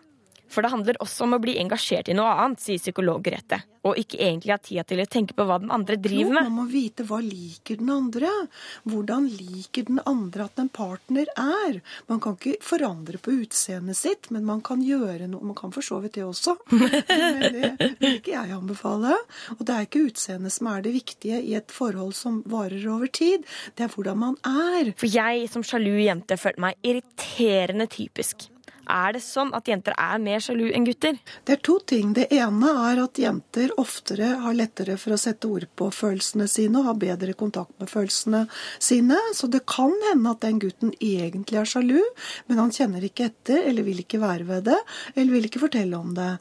[0.55, 3.59] For det handler også om å bli engasjert i noe annet, sier psykolog Grete.
[3.85, 6.55] Og ikke egentlig ha tida til å tenke på hva den andre Jo, driver man
[6.55, 8.31] må vite hva liker den andre.
[8.87, 11.81] Hvordan liker den andre at en partner er.
[12.09, 15.43] Man kan ikke forandre på utseendet sitt, men man kan gjøre noe.
[15.51, 16.55] Man kan for så vidt det også.
[16.71, 19.19] Men det vil ikke jeg anbefale.
[19.57, 23.11] Og det er ikke utseendet som er det viktige i et forhold som varer over
[23.11, 23.45] tid.
[23.75, 24.95] Det er hvordan man er.
[24.97, 28.49] For jeg som sjalu jente følte meg irriterende typisk.
[28.91, 31.17] Er det sånn at jenter er mer sjalu enn gutter?
[31.45, 32.13] Det er to ting.
[32.17, 36.81] Det ene er at jenter oftere har lettere for å sette ord på følelsene sine
[36.81, 38.45] og har bedre kontakt med følelsene
[38.79, 39.17] sine.
[39.33, 42.01] Så det kan hende at den gutten egentlig er sjalu,
[42.49, 44.77] men han kjenner ikke etter eller vil ikke være ved det,
[45.15, 46.31] eller vil ikke fortelle om det.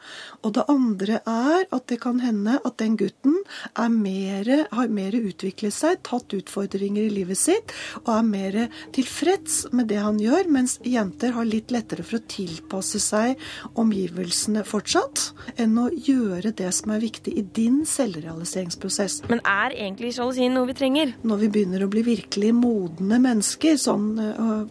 [0.44, 3.40] Og det andre er at det kan hende at den gutten
[3.72, 7.72] er mer, har mer utviklet seg, tatt utfordringer i livet sitt
[8.04, 8.58] og er mer
[8.94, 13.40] tilfreds med det han gjør, mens jenter har litt lettere for å tilpasse seg
[13.80, 19.22] omgivelsene fortsatt, enn å gjøre det som er viktig i din selvrealiseringsprosess.
[19.30, 21.14] Men er egentlig sjalusien noe vi trenger?
[21.22, 24.10] Når vi begynner å bli virkelig modne mennesker, sånn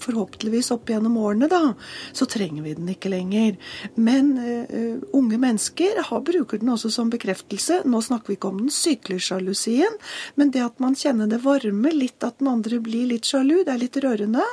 [0.04, 1.73] forhåpentligvis opp gjennom årene, da,
[2.15, 3.58] så trenger vi den ikke lenger.
[3.95, 7.82] Men uh, unge mennesker har, bruker den også som bekreftelse.
[7.89, 9.99] Nå snakker vi ikke om den sykelsjalusien,
[10.39, 13.73] men det at man kjenner det varme litt, at den andre blir litt sjalu, det
[13.73, 14.45] er litt rørende.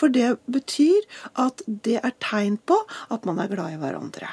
[0.00, 1.06] For det betyr
[1.40, 2.78] at det er tegn på
[3.14, 4.30] at man er glad i hverandre.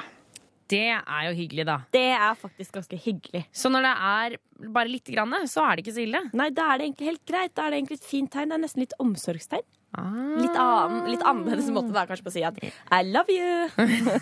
[0.66, 1.76] Det er jo hyggelig, da.
[1.94, 3.44] Det er faktisk ganske hyggelig.
[3.54, 4.36] Så når det er
[4.74, 6.24] bare lite grann, så er det ikke så ille.
[6.34, 7.54] Nei, da er det egentlig helt greit.
[7.54, 8.50] Da er det egentlig et fint tegn.
[8.50, 9.66] Det er nesten litt omsorgstegn.
[9.96, 10.10] Ah.
[10.42, 12.58] Litt, annen, litt annerledes måte da, kanskje på å si at
[12.92, 13.70] I love you.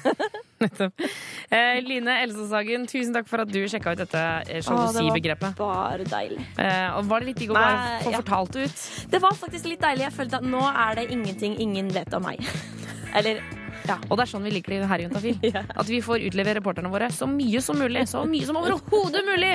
[0.63, 1.03] Nettopp.
[1.49, 4.23] Eh, Line Elsåsagen, tusen takk for at du sjekka ut dette
[4.69, 5.57] sjalusibegrepet.
[5.57, 6.45] Det var Bare deilig.
[6.61, 8.21] Eh, og var det litt digg å bare få ja.
[8.23, 8.87] fortalt det ut?
[9.17, 10.07] Det var faktisk litt deilig.
[10.07, 12.45] Jeg følte at nå er det ingenting ingen vet om meg.
[13.19, 13.43] Eller
[13.89, 13.99] Ja.
[14.09, 15.39] Og det er sånn vi liker det her i Juntafil.
[15.81, 18.07] At vi får utlevere reporterne våre så mye som mulig.
[18.11, 19.53] Så mye som overhodet mulig!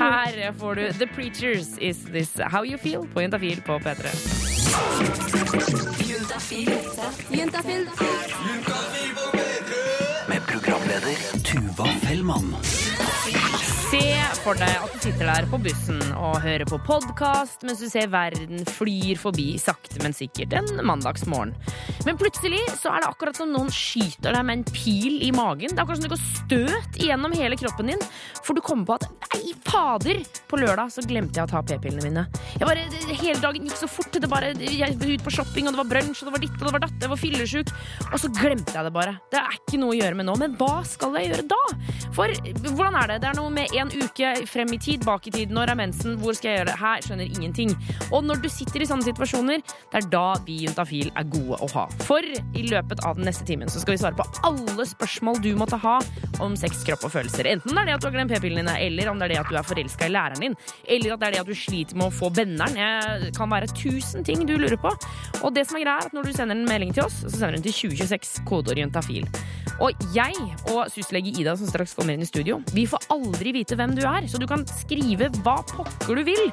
[0.00, 4.14] Her får du The Preachers Is This How You Feel på Juntafil på P3.
[10.28, 12.56] Med programleder Tuva Fellmann.
[13.86, 14.00] Se
[14.42, 18.08] for deg at du sitter der på bussen og hører på podkast mens du ser
[18.10, 21.52] verden flyr forbi sakte, men sikkert en mandagsmorgen.
[22.06, 25.70] Men plutselig så er det akkurat som noen skyter deg med en pil i magen.
[25.70, 28.02] Det er akkurat som det går støt igjennom hele kroppen din,
[28.42, 30.22] for du kommer på at nei, fader!
[30.50, 32.26] På lørdag så glemte jeg å ta p-pillene mine.
[32.56, 34.10] Jeg bare, hele dagen gikk så fort.
[34.14, 36.58] Det bare, jeg var ute på shopping, og det var brunsj, og det var ditt,
[36.58, 37.72] og det var datt, jeg var fillesjuk.
[38.10, 39.16] Og så glemte jeg det bare.
[39.30, 40.36] Det er ikke noe å gjøre med nå.
[40.42, 41.62] Men hva skal jeg gjøre da?
[42.16, 43.18] For hvordan er det?
[43.24, 45.52] Det er noe med en uke frem i tid, bak i tid.
[45.54, 46.16] Når er mensen?
[46.20, 46.76] Hvor skal jeg gjøre det?
[46.80, 47.74] Her skjønner ingenting.
[48.10, 51.68] Og når du sitter i sånne situasjoner, det er da vi Juntafil er gode å
[51.74, 51.86] ha.
[52.06, 55.50] For i løpet av den neste timen så skal vi svare på alle spørsmål du
[55.58, 55.98] måtte ha
[56.44, 57.48] om sex, kropp og følelser.
[57.50, 59.40] Enten det er det at du har glemt p-pillene din, eller om det er det
[59.42, 60.56] at du er forelska i læreren din,
[60.96, 62.78] eller at det er det at du sliter med å få benderen.
[63.26, 64.92] Det kan være tusen ting du lurer på.
[65.42, 67.34] Og det som er greia er at når du sender en melding til oss, så
[67.34, 69.26] sender du den til 2026, kodeord juntafil.
[69.82, 70.32] Og jeg
[70.72, 74.04] og syslege Ida, som straks kommer inn i studio, vi får aldri vite hvem du
[74.06, 76.44] er, så du kan skrive hva pokker du vil.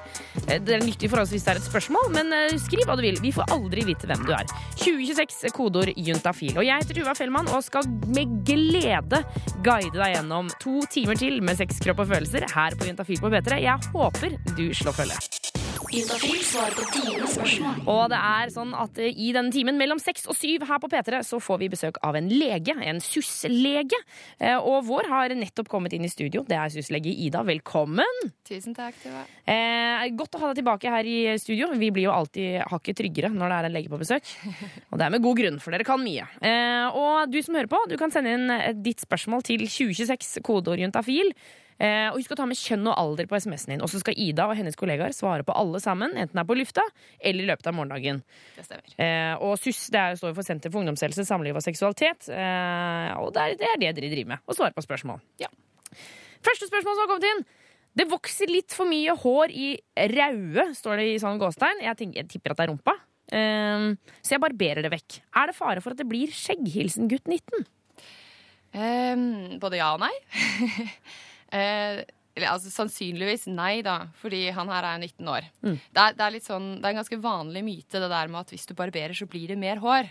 [0.48, 2.96] Eh, Det er nyttig for oss hvis det er et spørsmål, men eh, skriv hva
[2.98, 3.20] du vil.
[3.22, 4.50] Vi får aldri vite hvem du er.
[4.82, 6.58] 2026, kodeord juntafil.
[6.58, 9.22] Og jeg heter Tuva Fellmann og skal med glede
[9.62, 13.30] guide deg gjennom to timer til med sex, kropp og følelser her på Juntafil på
[13.30, 13.62] P3.
[13.62, 15.63] Jeg håper du slår følge.
[17.90, 20.90] Og det er sånn at eh, i denne timen mellom seks og syv her på
[20.92, 24.00] P3 så får vi besøk av en lege, en SUS-lege.
[24.40, 26.44] Eh, Og vår har nettopp kommet inn i studio.
[26.48, 27.44] Det er SUS-lege Ida.
[27.48, 28.22] Velkommen!
[28.48, 29.24] Tusen takk, Tuva.
[29.50, 31.72] Eh, godt å ha deg tilbake her i studio.
[31.80, 34.30] Vi blir jo alltid hakket tryggere når det er en lege på besøk.
[34.92, 36.28] Og det er med god grunn, for dere kan mye.
[36.44, 40.40] Eh, og du som hører på, du kan sende inn eh, ditt spørsmål til 2026,
[40.46, 41.34] kodeord juntafil.
[41.84, 43.84] Eh, og husk å ta med kjønn og alder på SMS-en din.
[43.84, 46.56] Og så skal Ida og hennes kollegaer svare på alle sammen, enten det er på
[46.56, 46.86] lufta
[47.20, 48.22] eller i løpet av morgendagen.
[48.56, 48.94] Det stemmer.
[48.96, 52.30] Eh, og SUS det er, står for Senter for ungdomshelse, samliv og seksualitet.
[52.32, 54.46] Eh, og det er, det er det dere driver med.
[54.48, 55.20] Å svare på spørsmål.
[55.44, 55.52] Ja.
[56.44, 57.44] Første spørsmål som har kommet inn.
[57.94, 59.68] Det vokser litt for mye hår i
[60.16, 61.84] raude, står det i sånn gåstein.
[61.84, 62.96] Jeg, tenker, jeg tipper at det er rumpa.
[63.34, 65.20] Um, så jeg barberer det vekk.
[65.40, 67.68] Er det fare for at det blir skjegghilsen gutt 19?
[68.74, 69.28] Um,
[69.62, 70.14] både ja og nei.
[71.54, 72.02] eh,
[72.42, 75.48] altså, sannsynligvis nei, da, fordi han her er 19 år.
[75.62, 75.78] Mm.
[75.78, 78.44] Det, er, det, er litt sånn, det er en ganske vanlig myte det der med
[78.44, 80.10] at hvis du barberer, så blir det mer hår.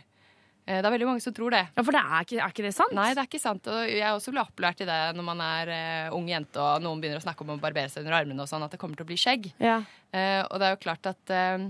[0.63, 1.65] Eh, det er veldig mange som tror det.
[1.75, 2.95] Ja, For det er, ikke, er ikke det sant?
[2.95, 3.67] Nei, det er ikke sant.
[3.67, 7.03] Og jeg også ble opplært i det når man er uh, ung jente og noen
[7.03, 9.07] begynner å snakke om å barbere seg under armene og sånn, at det kommer til
[9.07, 9.51] å bli skjegg.
[9.63, 9.81] Ja.
[10.15, 11.67] Eh, og det er jo klart at eh,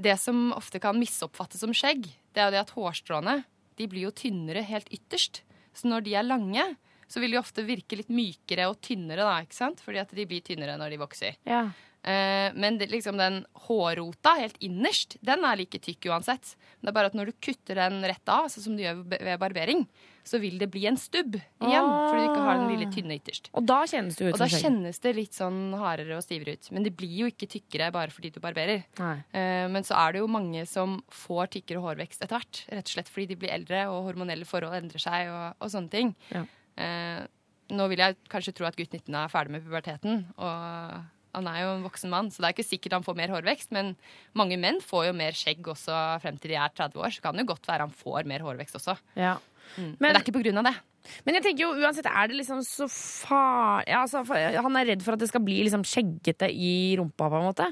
[0.00, 3.40] det som ofte kan misoppfattes som skjegg, det er jo det at hårstråene
[3.80, 5.42] de blir jo tynnere helt ytterst.
[5.74, 6.66] Så når de er lange,
[7.10, 9.82] så vil de ofte virke litt mykere og tynnere, da, ikke sant?
[9.84, 11.38] Fordi at de blir tynnere når de vokser.
[11.48, 11.64] Ja.
[12.00, 16.54] Eh, men det, liksom den hårrota helt innerst, den er like tykk uansett.
[16.80, 19.34] Det er bare at når du kutter den rett av, sånn som du gjør ved
[19.42, 19.82] barbering,
[20.24, 21.84] så vil det bli en stubb igjen.
[21.84, 22.06] Ah.
[22.08, 23.50] Fordi du ikke har den lille tynne ytterst.
[23.56, 26.70] Og da kjennes det ut Og da kjennes det litt sånn hardere og stivere ut.
[26.76, 28.84] Men det blir jo ikke tykkere bare fordi du barberer.
[29.00, 32.62] Eh, Men så er det jo mange som får tykkere hårvekst etter hvert.
[32.70, 35.92] Rett og slett fordi de blir eldre og hormonelle forhold endrer seg og, og sånne
[35.92, 36.14] ting.
[36.30, 36.44] Ja.
[36.76, 37.22] Eh,
[37.70, 40.24] nå vil jeg kanskje tro at gutt 19 er ferdig med puberteten.
[40.38, 41.00] Og
[41.36, 43.70] han er jo en voksen mann, så det er ikke sikkert han får mer hårvekst.
[43.76, 43.92] Men
[44.38, 47.14] mange menn får jo mer skjegg også frem til de er 30 år.
[47.14, 48.96] Så kan det jo godt være han får mer hårvekst også.
[49.18, 49.36] Ja.
[49.76, 49.84] Mm.
[49.84, 50.76] Men, Men- det er ikke på grunn av det.
[51.24, 53.84] Men jeg tenker jo uansett, er det liksom så far...
[53.88, 57.38] Ja, altså, han er redd for at det skal bli liksom skjeggete i rumpa, på
[57.40, 57.68] en måte.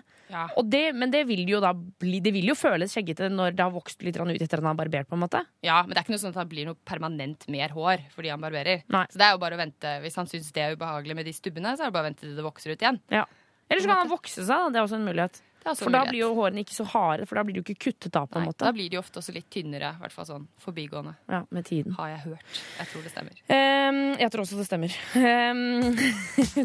[0.57, 3.65] Og det, men det vil jo da bli Det vil jo føles skjeggete når det
[3.65, 5.43] har vokst litt ut etter at han har barbert, på en måte.
[5.65, 8.33] Ja, Men det er ikke noe sånn at det blir noe permanent mer hår fordi
[8.33, 8.83] han barberer.
[8.93, 9.05] Nei.
[9.13, 9.95] Så det er jo bare å vente.
[10.05, 12.25] Hvis han syns det er ubehagelig med de stubbene, så er det bare å vente
[12.27, 13.01] til det vokser ut igjen.
[13.13, 13.27] Ja.
[13.69, 14.69] Eller så kan han vokse seg, da.
[14.73, 15.43] Det er også en mulighet.
[15.69, 17.89] Er For da blir jo hårene ikke så harde, for da blir de jo ikke
[17.89, 18.65] kuttet av, på en Nei, måte.
[18.65, 21.15] Da blir de ofte også litt tynnere, i hvert fall sånn forbigående.
[21.31, 21.95] Ja, med tiden.
[21.99, 22.61] Har jeg hørt.
[22.79, 23.43] Jeg tror det stemmer.
[23.49, 24.99] Um, jeg tror også det stemmer.
[25.49, 25.95] Um,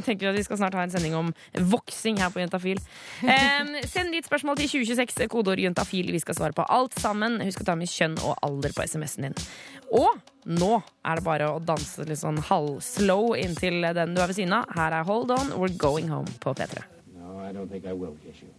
[0.05, 1.29] tenker at Vi skal snart ha en sending om
[1.71, 2.79] voksing her på Jentafil.
[3.21, 6.11] Um, send ditt spørsmål til 2026, kodeord jentafil.
[6.13, 7.39] Vi skal svare på alt sammen.
[7.43, 9.37] Husk å ta med kjønn og alder på SMS-en din.
[9.93, 10.09] Og
[10.49, 10.71] nå
[11.05, 14.71] er det bare å danse litt sånn halvslow inntil den du er ved siden av.
[14.75, 16.83] Her er Hold On, We're Going Home på P3.
[17.15, 18.51] No, I don't think I will kiss you.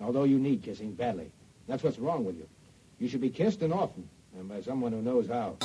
[0.00, 1.30] Although you need kissing badly.
[1.68, 2.48] That's what's wrong with you.
[2.98, 5.56] You should be kissed and often, and by someone who knows how.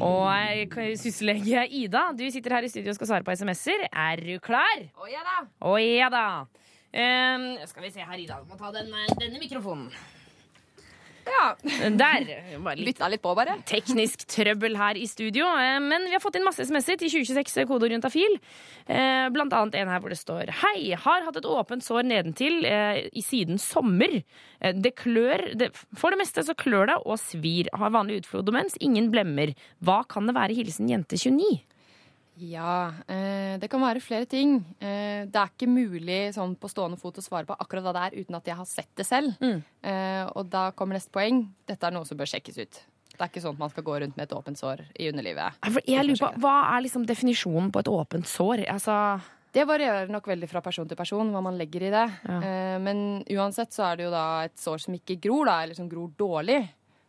[0.00, 3.86] Og eh, syslege Ida, du sitter her i studio og skal svare på SMS-er.
[3.92, 4.82] Er du klar?
[5.00, 5.38] Å ja da!
[5.64, 6.26] Å ja da.
[6.94, 8.42] Um, skal vi se her, Ida.
[8.42, 9.88] Du må ta den, eh, denne mikrofonen.
[11.24, 11.44] Ja.
[11.96, 12.26] Der.
[12.76, 13.56] Bytta litt på, bare.
[13.68, 15.46] teknisk trøbbel her i studio.
[15.58, 18.38] eh, Men vi har fått inn masse SMS-er til 2026 kodeorientafil.
[18.86, 22.64] Eh, Blant annet en her hvor det står Hei, har hatt et åpent sår nedentil
[22.68, 24.20] eh, i siden sommer.
[24.60, 27.68] Det klør det, For det meste så klør det og svir.
[27.74, 29.54] Har vanlig utflod mens ingen blemmer.
[29.84, 30.54] Hva kan det være?
[30.56, 31.62] Hilsen jente 29.
[32.40, 34.56] Ja, eh, det kan være flere ting.
[34.80, 38.02] Eh, det er ikke mulig sånn på stående fot å svare på akkurat hva det
[38.08, 39.36] er uten at jeg har sett det selv.
[39.44, 39.62] Mm.
[40.34, 41.44] og da kommer neste poeng.
[41.68, 42.80] Dette er noe som bør sjekkes ut.
[43.14, 45.60] Det er ikke sånn at man skal gå rundt med et åpent sår i underlivet.
[45.86, 48.64] Jeg lurer på, Hva er liksom definisjonen på et åpent sår?
[48.72, 49.20] Altså,
[49.54, 52.06] Det varierer nok veldig fra person til person hva man legger i det.
[52.26, 52.78] Ja.
[52.82, 55.88] men uansett så er det jo da et sår som ikke gror, da, eller som
[55.88, 56.64] gror dårlig.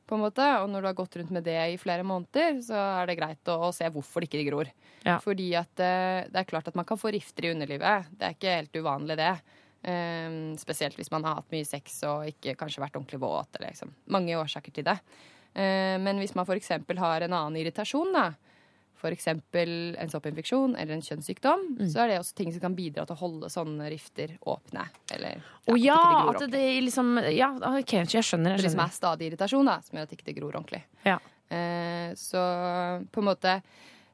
[0.07, 0.45] På en måte.
[0.61, 3.51] Og når du har gått rundt med det i flere måneder, så er det greit
[3.51, 4.71] å, å se hvorfor det ikke gror.
[5.05, 5.19] Ja.
[5.23, 8.09] Fordi at eh, det er klart at man kan få rifter i underlivet.
[8.15, 9.35] Det er ikke helt uvanlig, det.
[9.85, 13.51] Um, spesielt hvis man har hatt mye sex og ikke kanskje vært ordentlig våt.
[13.57, 13.93] Eller liksom.
[14.13, 14.97] Mange årsaker til det.
[15.55, 16.73] Uh, men hvis man f.eks.
[17.01, 18.31] har en annen irritasjon, da,
[18.95, 19.27] f.eks.
[19.27, 21.88] en soppinfeksjon eller en kjønnssykdom, Mm.
[21.91, 24.86] så er det også ting som kan bidra til å holde sånne rifter åpne.
[25.12, 25.97] Eller Å oh, ja,
[26.29, 28.55] at det, at det liksom Ja, OK, så jeg skjønner.
[28.55, 30.84] Det Jeg liksom er stadig irritasjon da, som gjør at det ikke gror ordentlig.
[31.05, 31.17] Ja.
[31.49, 32.41] Eh, så
[33.12, 33.51] på en måte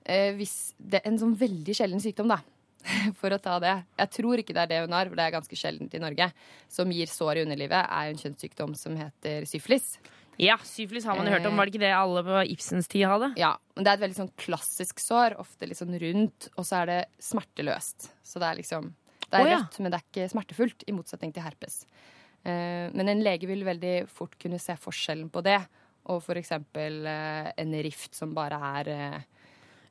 [0.04, 2.41] eh, Hvis det er en sånn veldig sjelden sykdom, da,
[3.20, 5.36] for å ta det Jeg tror ikke det er det hun har, for det er
[5.38, 6.32] ganske sjeldent i Norge,
[6.67, 9.94] som gir sår i underlivet, er en kjønnssykdom som heter syfilis.
[10.39, 11.58] Ja, syfilis har man jo hørt om.
[11.60, 13.34] Var det ikke det alle på Ibsens tid hadde?
[13.39, 16.82] Ja, men det er et veldig sånn klassisk sår, ofte litt sånn rundt, og så
[16.82, 18.10] er det smerteløst.
[18.24, 18.94] Så det er liksom
[19.28, 19.60] Det er oh, ja.
[19.62, 21.84] rødt, men det er ikke smertefullt, i motsetning til herpes.
[22.44, 25.60] Eh, men en lege vil veldig fort kunne se forskjellen på det,
[26.10, 29.20] og eksempel eh, en rift som bare er eh,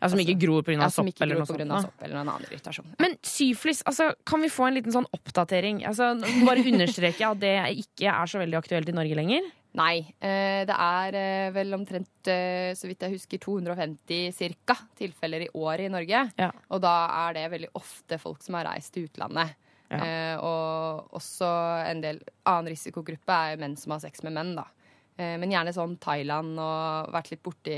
[0.00, 0.78] Ja, Som ikke gror pga.
[0.80, 1.84] ja, som sopp eller noe sånt?
[1.84, 2.86] sopp eller en annen irritasjon.
[2.98, 5.82] Men syflis, altså, kan vi få en liten sånn oppdatering?
[5.86, 6.14] Altså,
[6.48, 9.50] bare understreke at det ikke er så veldig aktuelt i Norge lenger.
[9.78, 15.44] Nei, eh, det er eh, vel omtrent, eh, så vidt jeg husker, 250 cirka tilfeller
[15.46, 16.24] i året i Norge.
[16.40, 16.48] Ja.
[16.74, 16.94] Og da
[17.28, 19.54] er det veldig ofte folk som har reist til utlandet.
[19.90, 20.38] Ja.
[20.46, 21.46] Og også
[21.90, 24.68] en del annen risikogruppe er menn som har sex med menn, da.
[25.18, 27.74] Men gjerne sånn Thailand og vært litt borti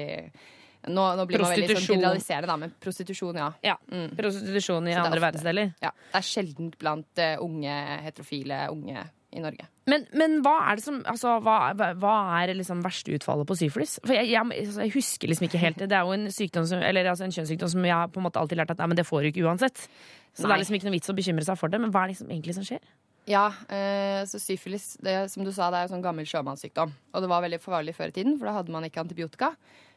[0.83, 3.49] Nå, nå blir man veldig sånn generaliserende, da, men prostitusjon, ja.
[3.63, 4.17] Ja, Mm.
[4.19, 5.73] Prostitusjon i andre verdensdeler.
[5.81, 5.93] ja.
[6.11, 9.67] Det er sjeldent blant uh, unge heterofile unge i Norge.
[9.91, 13.97] Men, men hva er det som altså, hva, hva- er liksom verste utfallet på syfilis?
[14.05, 15.89] For jeg, jeg, altså, jeg husker liksom ikke helt det.
[15.91, 18.27] Det er jo en, sykdom som, eller, altså, en kjønnssykdom som jeg har på en
[18.29, 19.87] måte alltid lært at nei, men det får du ikke uansett.
[20.33, 21.81] Så det er liksom ikke noe vits å bekymre seg for det.
[21.83, 22.85] Men hva er det liksom egentlig som skjer?
[23.31, 26.95] Ja, eh, så syfilis, det, som du sa, det er jo sånn gammel sjømannssykdom.
[27.13, 29.53] Og det var veldig farlig før i tiden, for da hadde man ikke antibiotika.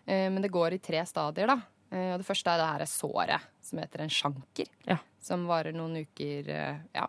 [0.05, 1.59] Eh, men det går i tre stadier, da.
[1.89, 4.69] Eh, og det første er det her såret, som heter en sjanker.
[4.89, 4.99] Ja.
[5.25, 7.07] Som varer noen uker, eh, ja.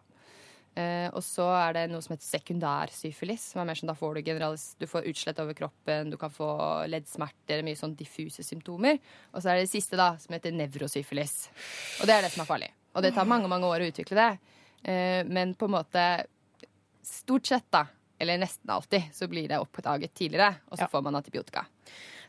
[0.76, 3.94] Eh, og så er det noe som heter sekundær syfilis, som er mer sånn da
[3.96, 8.98] får du Du får utslett over kroppen, du kan få leddsmerter, mye sånn diffuse symptomer.
[9.32, 11.48] Og så er det det siste, da, som heter nevrosyfilis.
[12.00, 12.70] Og det er det som er farlig.
[12.94, 14.38] Og det tar mange, mange år å utvikle det.
[14.84, 16.26] Eh, men på en måte
[17.06, 17.84] Stort sett, da,
[18.18, 20.88] eller nesten alltid, så blir det oppdaget tidligere, og så Ja.
[20.88, 21.64] får man antibiotika.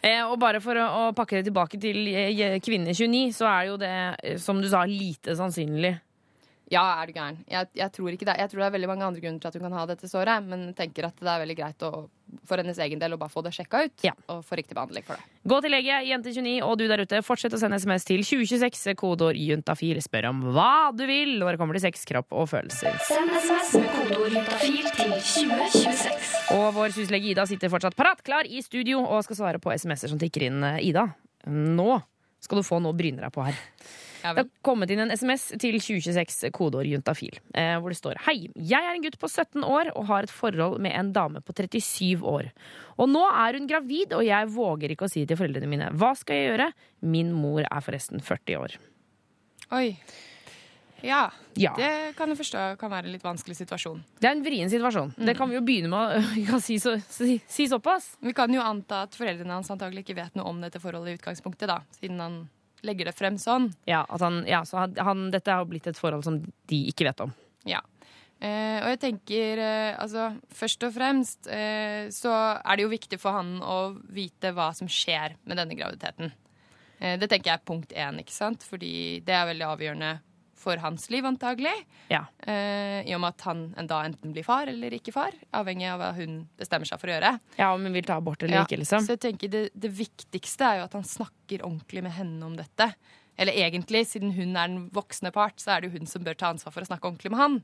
[0.04, 3.64] Eh, og bare for å, å pakke det tilbake til eh, kvinne 29, så er
[3.64, 6.00] det jo det, som du sa, lite sannsynlig.
[6.70, 7.38] Ja, er du gæren.
[7.48, 8.34] Jeg, jeg tror ikke det.
[8.42, 10.44] Jeg tror det er veldig mange andre grunner til at hun kan ha dette såret,
[10.44, 11.92] men tenker at det er veldig greit å,
[12.50, 14.12] for hennes egen del å bare få det sjekka ut, Ja.
[14.28, 15.24] og få riktig behandling for det.
[15.48, 19.40] Gå til lege, jente29, og du der ute, fortsett å sende SMS til 2026, kodeord
[19.40, 20.02] juntafil.
[20.04, 23.00] Spør om hva du vil når det kommer til sex, kropp og følelser.
[23.08, 26.34] Send SMS med kodeord juntafil til 2026.
[26.58, 30.12] Og vår syslege Ida sitter fortsatt parat, klar i studio, og skal svare på SMS-er
[30.12, 30.60] som tikker inn.
[30.84, 31.08] Ida,
[31.48, 32.02] nå
[32.44, 33.56] skal du få noe å bryne deg på her.
[34.24, 38.18] Ja, Det har kommet inn en SMS til 2026, kodeord juntafil, eh, hvor det står
[38.26, 41.42] Hei, jeg er en gutt på 17 år og har et forhold med en dame
[41.42, 42.50] på 37 år.
[42.98, 45.92] Og nå er hun gravid, og jeg våger ikke å si det til foreldrene mine.
[45.94, 46.72] Hva skal jeg gjøre?
[47.02, 48.78] Min mor er forresten 40 år.
[49.72, 49.98] Oi.
[51.06, 51.74] Ja, Ja.
[51.78, 54.02] det kan jeg forstå kan være en litt vanskelig situasjon.
[54.20, 55.14] Det er en vrien situasjon.
[55.18, 58.16] Det kan vi jo begynne med å kan si, så, si, si såpass.
[58.22, 61.18] Vi kan jo anta at foreldrene hans antagelig ikke vet noe om dette forholdet i
[61.20, 62.40] utgangspunktet, da, siden han
[62.86, 63.72] legger det frem sånn.
[63.90, 67.24] Ja, han, ja, så han, han, Dette har blitt et forhold som de ikke vet
[67.26, 67.34] om.
[67.68, 67.82] Ja.
[68.38, 73.18] Eh, og jeg tenker eh, altså Først og fremst eh, så er det jo viktig
[73.18, 76.30] for han å vite hva som skjer med denne graviditeten.
[77.00, 78.66] Eh, det tenker jeg er punkt én, ikke sant?
[78.68, 80.12] Fordi det er veldig avgjørende
[80.58, 81.74] for hans liv, antagelig.
[82.10, 82.24] Ja.
[82.42, 86.02] Eh, I og med at han da enten blir far eller ikke far, avhengig av
[86.02, 87.36] hva hun bestemmer seg for å gjøre.
[87.60, 89.06] ja, Om hun vil ta abort eller Ja, ikke, liksom.
[89.06, 92.58] Så jeg tenker det, det viktigste er jo at han snakker ordentlig med henne om
[92.58, 92.90] dette.
[93.38, 96.34] Eller egentlig, siden hun er den voksne part, så er det jo hun som bør
[96.40, 97.60] ta ansvar for å snakke ordentlig med han.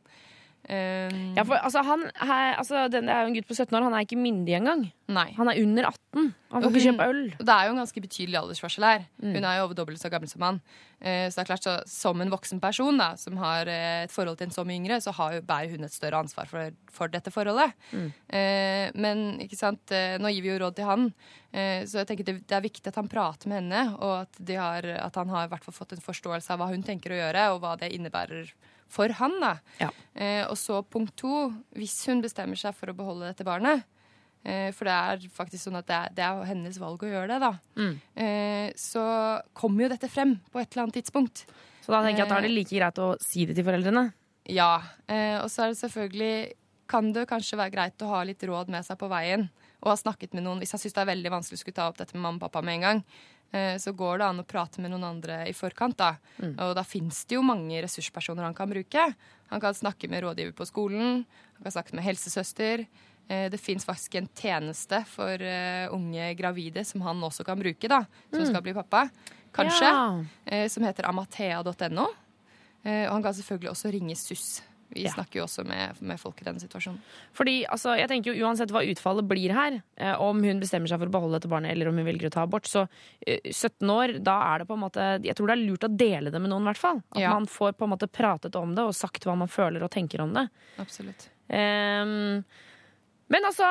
[0.63, 3.83] Um, Ja, for altså, han er, altså, den, er jo en gutt på 17 år,
[3.83, 4.85] han er ikke myndig engang.
[5.11, 5.25] Nei.
[5.35, 6.29] Han er under 18.
[6.53, 7.21] Han får ikke kjøpe øl.
[7.35, 9.03] Det er jo en ganske betydelig aldersforskjell her.
[9.19, 9.33] Mm.
[9.35, 10.61] Hun er jo over dobbelt så gammel som han.
[11.03, 14.13] Uh, Så det er klart, så, som en voksen person da, som har uh, et
[14.13, 17.11] forhold til en så mye yngre, så har bærer hun et større ansvar for, for
[17.11, 17.75] dette forholdet.
[17.91, 18.09] Mm.
[18.31, 21.09] Uh, men ikke sant, nå gir vi jo råd til han,
[21.53, 24.55] så jeg tenker det, det er viktig at han prater med henne, og at, de
[24.57, 27.19] har, at han har i hvert fall fått en forståelse av hva hun tenker å
[27.19, 28.49] gjøre, og hva det innebærer
[28.93, 29.39] for han.
[29.41, 29.55] da.
[30.13, 33.83] Eh, og så punkt to, hvis hun bestemmer seg for å beholde dette barnet,
[34.45, 37.33] eh, for det er faktisk sånn at det er, det er hennes valg å gjøre
[37.33, 37.53] det, da.
[37.79, 37.93] Mm.
[38.25, 39.05] Eh, så
[39.57, 41.45] kommer jo dette frem på et eller annet tidspunkt.
[41.83, 44.11] Så da tenker jeg at da er det like greit å si det til foreldrene.
[44.51, 44.75] Ja.
[45.07, 46.35] Eh, og så er det selvfølgelig
[46.93, 49.47] Kan det kanskje være greit å ha litt råd med seg på veien.
[49.83, 51.87] Og har snakket med noen Hvis han syns det er veldig vanskelig å skulle ta
[51.91, 53.03] opp dette med mamma og pappa med en gang,
[53.51, 55.97] eh, så går det an å prate med noen andre i forkant.
[55.97, 56.15] da.
[56.39, 56.55] Mm.
[56.59, 59.15] Og da fins det jo mange ressurspersoner han kan bruke.
[59.51, 61.25] Han kan snakke med rådgiver på skolen,
[61.57, 62.87] han kan snakke med helsesøster.
[63.29, 67.87] Eh, Det fins faktisk en tjeneste for eh, unge gravide som han også kan bruke,
[67.87, 68.49] da, som Mm.
[68.49, 69.09] skal bli pappa.
[69.53, 70.25] Kanskje.
[70.49, 70.67] Ja.
[70.67, 72.07] Som heter amathea.no.
[72.85, 74.61] Og han kan selvfølgelig også ringe SUS.
[74.95, 76.99] Vi snakker jo også med, med folk i denne situasjonen.
[77.35, 81.01] Fordi altså, jeg tenker jo Uansett hva utfallet blir her, eh, om hun bestemmer seg
[81.01, 82.85] for å beholde dette barnet eller om hun velger å ta abort, så
[83.25, 85.91] eh, 17 år, da er det på en måte Jeg tror det er lurt å
[85.91, 87.01] dele det med noen, i hvert fall.
[87.15, 87.33] At Ja.
[87.33, 90.21] man får på en måte pratet om det og sagt hva man føler og tenker
[90.21, 90.47] om det.
[90.81, 91.29] Absolutt.
[91.49, 92.43] Um,
[93.33, 93.67] men altså,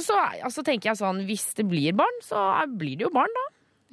[0.00, 3.46] så, altså tenker jeg sånn Hvis det blir barn, så blir det jo barn, da.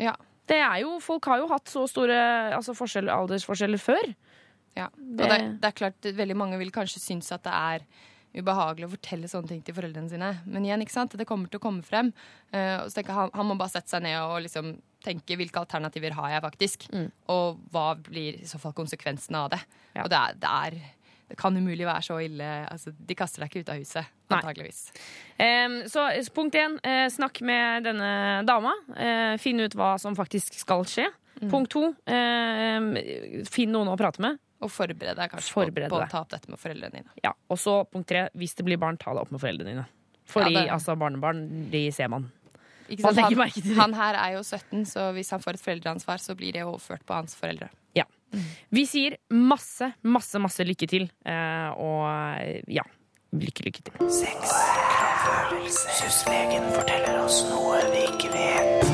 [0.09, 0.15] Ja.
[0.49, 2.15] Det er jo, Folk har jo hatt så store
[2.55, 4.07] altså forskjell, aldersforskjeller før.
[4.79, 4.87] Ja.
[4.95, 7.85] Og det, det er klart, veldig mange vil kanskje synes at det er
[8.29, 10.29] ubehagelig å fortelle sånne ting til foreldrene sine.
[10.45, 11.15] Men igjen, ikke sant?
[11.17, 12.11] det kommer til å komme frem.
[12.53, 15.61] Uh, og så tenker han, han må bare sette seg ned og liksom tenke hvilke
[15.61, 16.87] alternativer har jeg faktisk.
[17.31, 19.61] Og hva blir i så fall konsekvensene av det.
[20.03, 22.49] Og det, er, det, er, det kan umulig være så ille.
[22.69, 24.81] Altså, de kaster deg ikke ut av huset, antageligvis.
[25.39, 28.11] Um, så punkt én, eh, snakk med denne
[28.47, 28.75] dama.
[28.95, 31.07] Eh, finn ut hva som faktisk skal skje.
[31.39, 31.47] Mm.
[31.53, 34.41] Punkt to, eh, finn noen å prate med.
[34.61, 36.09] Og forbered deg kanskje forberede på, på deg.
[36.09, 37.09] å ta opp dette med foreldrene dine.
[37.23, 39.85] Ja, og så punkt tre, hvis det blir barn, ta det opp med foreldrene dine.
[40.27, 42.31] Fordi Ja, det- altså, barnebarn, de ser man.
[42.89, 43.17] Ikke Man sant?
[43.29, 43.77] legger Han, merke til det.
[43.77, 47.05] han her er jo 17, så hvis han får et foreldreansvar, så blir det overført
[47.05, 47.69] på hans foreldre.
[47.95, 48.03] Ja.
[48.71, 51.09] Vi sier masse, masse, masse lykke til.
[51.25, 52.83] eh, og ja,
[53.33, 53.93] lykke, lykke til.
[55.69, 58.88] Syslegen forteller oss noe vi ikke vet.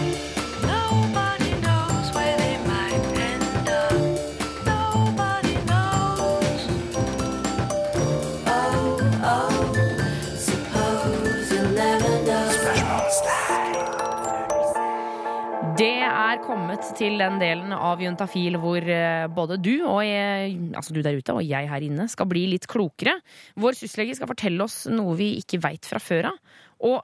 [16.56, 21.18] Kommet til den delen av Juntafil hvor eh, både du og jeg, altså du der
[21.20, 23.18] ute og jeg her inne skal bli litt klokere.
[23.60, 26.40] Vår syslege skal fortelle oss noe vi ikke veit fra før av.
[26.88, 27.02] Og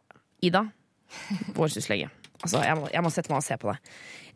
[0.47, 0.64] Ida,
[1.58, 2.08] vår syslege.
[2.41, 3.77] Altså, jeg må, jeg må sette meg og se på det.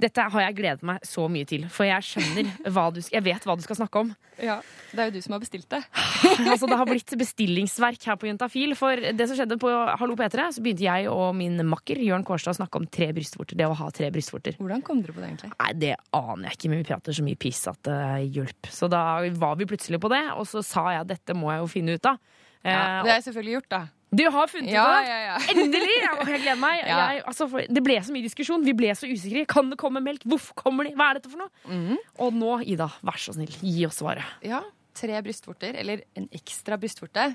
[0.06, 3.48] Dette har jeg gledet meg så mye til, for jeg skjønner hva du, jeg vet
[3.48, 4.12] hva du skal snakke om.
[4.44, 4.58] Ja,
[4.92, 5.80] Det er jo du som har bestilt det.
[6.52, 8.76] altså, det har blitt bestillingsverk her på Juntafil.
[8.78, 12.56] For det som skjedde på Hallo P3, så begynte jeg og min makker Jørn Kårstad
[12.56, 13.58] å snakke om tre brystvorter.
[13.58, 14.60] Det å ha tre brystvorter.
[14.60, 15.54] Hvordan kom dere på det, egentlig?
[15.56, 18.00] Nei, Det aner jeg ikke, men vi prater så mye piss at det
[18.36, 18.76] hjelper.
[18.76, 19.06] Så da
[19.40, 21.96] var vi plutselig på det, og så sa jeg at dette må jeg jo finne
[21.98, 22.20] ut av.
[22.66, 23.80] Ja, Eh, det har jeg selvfølgelig gjort, da.
[24.20, 25.10] Du har funnet Ja, ut av det?
[25.10, 25.36] ja, ja.
[25.54, 25.92] Endelig!
[25.96, 26.82] Jeg, jeg gleder meg.
[26.92, 26.98] Ja.
[27.16, 28.64] Jeg, altså, det ble så mye diskusjon.
[28.66, 29.46] Vi ble så usikre.
[29.50, 30.24] Kan det komme melk?
[30.30, 30.94] Hvorfor kommer de?
[30.98, 31.52] Hva er dette for noe?
[31.68, 31.98] Mm.
[32.24, 34.24] Og nå, Ida, vær så snill, gi oss svaret.
[34.46, 34.64] Ja,
[34.96, 37.26] Tre brystvorter, eller en ekstra brystvorte,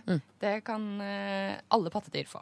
[0.40, 2.40] det kan uh, alle pattedyr få.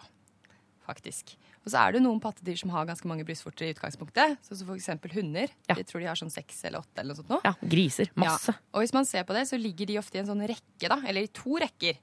[0.86, 1.32] Faktisk.
[1.66, 4.39] Og så er det noen pattedyr som har ganske mange brystvorter i utgangspunktet.
[4.47, 5.51] Så, som for eksempel hunder.
[5.68, 7.41] Jeg tror de har sånn seks eller åtte eller noe sånt nå.
[7.45, 8.12] Ja, griser.
[8.14, 8.55] Masse.
[8.55, 8.62] Ja.
[8.72, 10.97] Og hvis man ser på det, så ligger de ofte i en sånn rekke, da.
[11.11, 11.99] Eller i to rekker.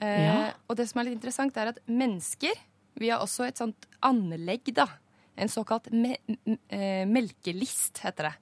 [0.00, 0.52] Eh, Ja.
[0.68, 2.52] Og det som er litt interessant, er at mennesker
[2.96, 4.86] Vi har også et sånt anlegg, da.
[5.36, 6.16] En såkalt me
[6.70, 8.34] eh, melkelist, heter det.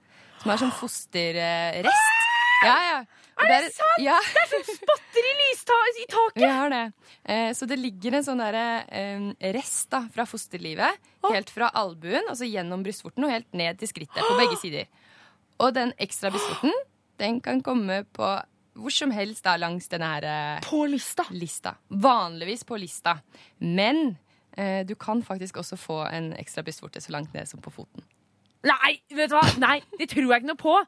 [0.42, 2.18] Som er sånn fosterrest.
[2.62, 2.98] Ja, ja.
[3.38, 4.02] Og Er det sant?
[4.04, 4.18] Ja.
[4.22, 6.44] Det er sånn spotter i lystaket i taket!
[6.52, 6.82] Har det.
[7.24, 9.24] Eh, så det ligger en sånn derre eh,
[9.56, 11.00] rest da, fra fosterlivet.
[11.30, 14.86] Helt fra albuen, altså gjennom brystvorten og helt ned til skrittet på begge sider.
[15.64, 16.76] Og den ekstra brystvorten,
[17.22, 18.28] den kan komme på
[18.74, 21.26] hvor som helst da langs denne her eh, På lista?
[21.30, 21.74] lista.
[21.88, 23.18] Vanligvis på lista.
[23.58, 24.16] Men
[24.56, 28.04] eh, du kan faktisk også få en ekstra brystvorte så langt ned som på foten.
[28.64, 29.42] Nei, vet du hva?
[29.58, 30.78] Nei, det tror jeg ikke noe på.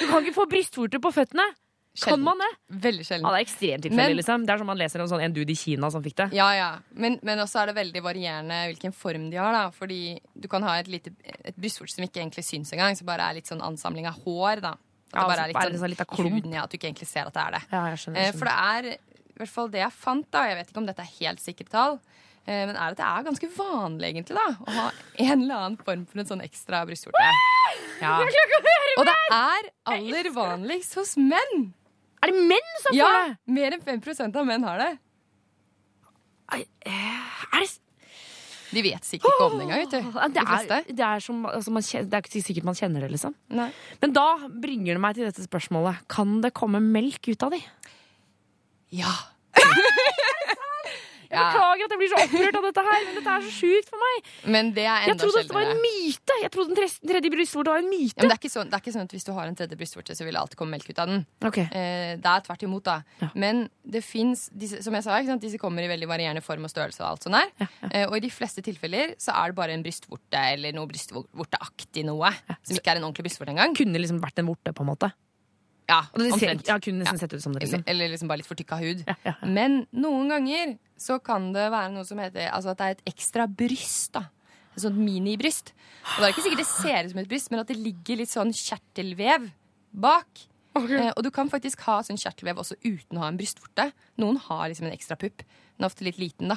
[0.00, 1.44] Du kan ikke få brystvorte på føttene.
[2.02, 2.48] Kan man det?
[2.82, 3.26] Veldig sjelden.
[3.28, 4.46] Ja, det er ekstremt tilfellig, Men- liksom.
[4.46, 6.26] Det er som man leser om sånn en dude i Kina som fikk det.
[6.34, 6.70] Ja, ja.
[6.90, 9.52] Men, men også er det veldig varierende hvilken form de har.
[9.54, 11.12] da Fordi du kan ha et, lite,
[11.44, 14.60] et brystvorte som ikke egentlig syns engang, som bare er litt sånn ansamling av hår.
[14.64, 14.74] da
[15.14, 16.48] At Ja, det bare er litt bare sånn sånn liten klump.
[16.52, 17.62] ja, At du ikke egentlig ser at det er det.
[17.70, 18.38] Ja, jeg skjønner, jeg skjønner.
[18.38, 18.98] For det er
[19.34, 21.66] i hvert fall det jeg fant, da, jeg vet ikke om dette er helt sikre
[21.70, 21.96] tall,
[22.46, 24.84] eh, men er at det er ganske vanlig egentlig da, å ha
[25.24, 27.24] en eller annen form for en sånn ekstra brystvorte.
[28.02, 28.18] Ja.
[28.98, 31.72] Og det er aller vanligst hos menn.
[32.22, 33.32] Er det menn som får det?
[33.58, 34.92] Mer enn 5% av menn har det.
[36.54, 37.68] Er det
[38.74, 40.18] De vet sikkert ikke om det engang, vet du.
[40.34, 43.36] Det er, det, er som, altså man det er ikke sikkert man kjenner det, liksom.
[43.54, 43.70] Nei.
[44.02, 46.02] Men da bringer det meg til dette spørsmålet.
[46.12, 47.62] Kan det komme melk ut av de?
[48.94, 49.14] Ja.
[51.30, 53.90] Jeg beklager at jeg blir så opprørt av dette her, men dette er så sjukt
[53.92, 54.30] for meg.
[54.56, 56.38] Men det er Jeg trodde dette var en myte.
[56.42, 58.20] Jeg trodde den tredje brystvorta var en Ja, myte.
[58.20, 60.16] men det, er sånn, det er ikke sånn at hvis du har en tredje brystvorte,
[60.18, 61.24] så vil det alltid komme melk ut av den.
[61.44, 61.66] Okay.
[61.70, 63.28] Eh, det er tvert imot, da.
[63.34, 64.46] Men det fins,
[64.84, 67.00] som jeg sa, disse kommer i veldig varierende form og størrelse.
[67.04, 67.68] Og alt sånt der.
[67.90, 72.04] Eh, og i de fleste tilfeller så er det bare en brystvorte eller noe brystvorteaktig
[72.08, 72.30] noe.
[72.62, 73.74] Som ikke er en ordentlig brystvorte engang.
[73.76, 75.12] Kunne liksom vært en vorte, på en måte.
[75.88, 76.68] Ja, Og det ser, omtrent.
[76.70, 77.84] ja, kunne nesten sett ut som det, Eller, liksom.
[77.92, 79.02] eller liksom bare litt fortykka hud.
[79.44, 83.04] Men noen ganger så kan det være noe som heter Altså at det er et
[83.12, 84.12] ekstra bryst.
[84.16, 84.22] da
[84.76, 85.74] Et sånt minibryst.
[86.16, 88.16] Og det er ikke sikkert det ser ut som et bryst, men at det ligger
[88.22, 89.50] litt sånn kjertelvev
[89.92, 90.46] bak.
[90.74, 93.92] Eh, og du kan faktisk ha sånn kjertelvev også uten å ha en brystvorte.
[94.18, 95.44] Noen har liksom en ekstra pupp.
[95.76, 96.56] Den er ofte litt liten, da.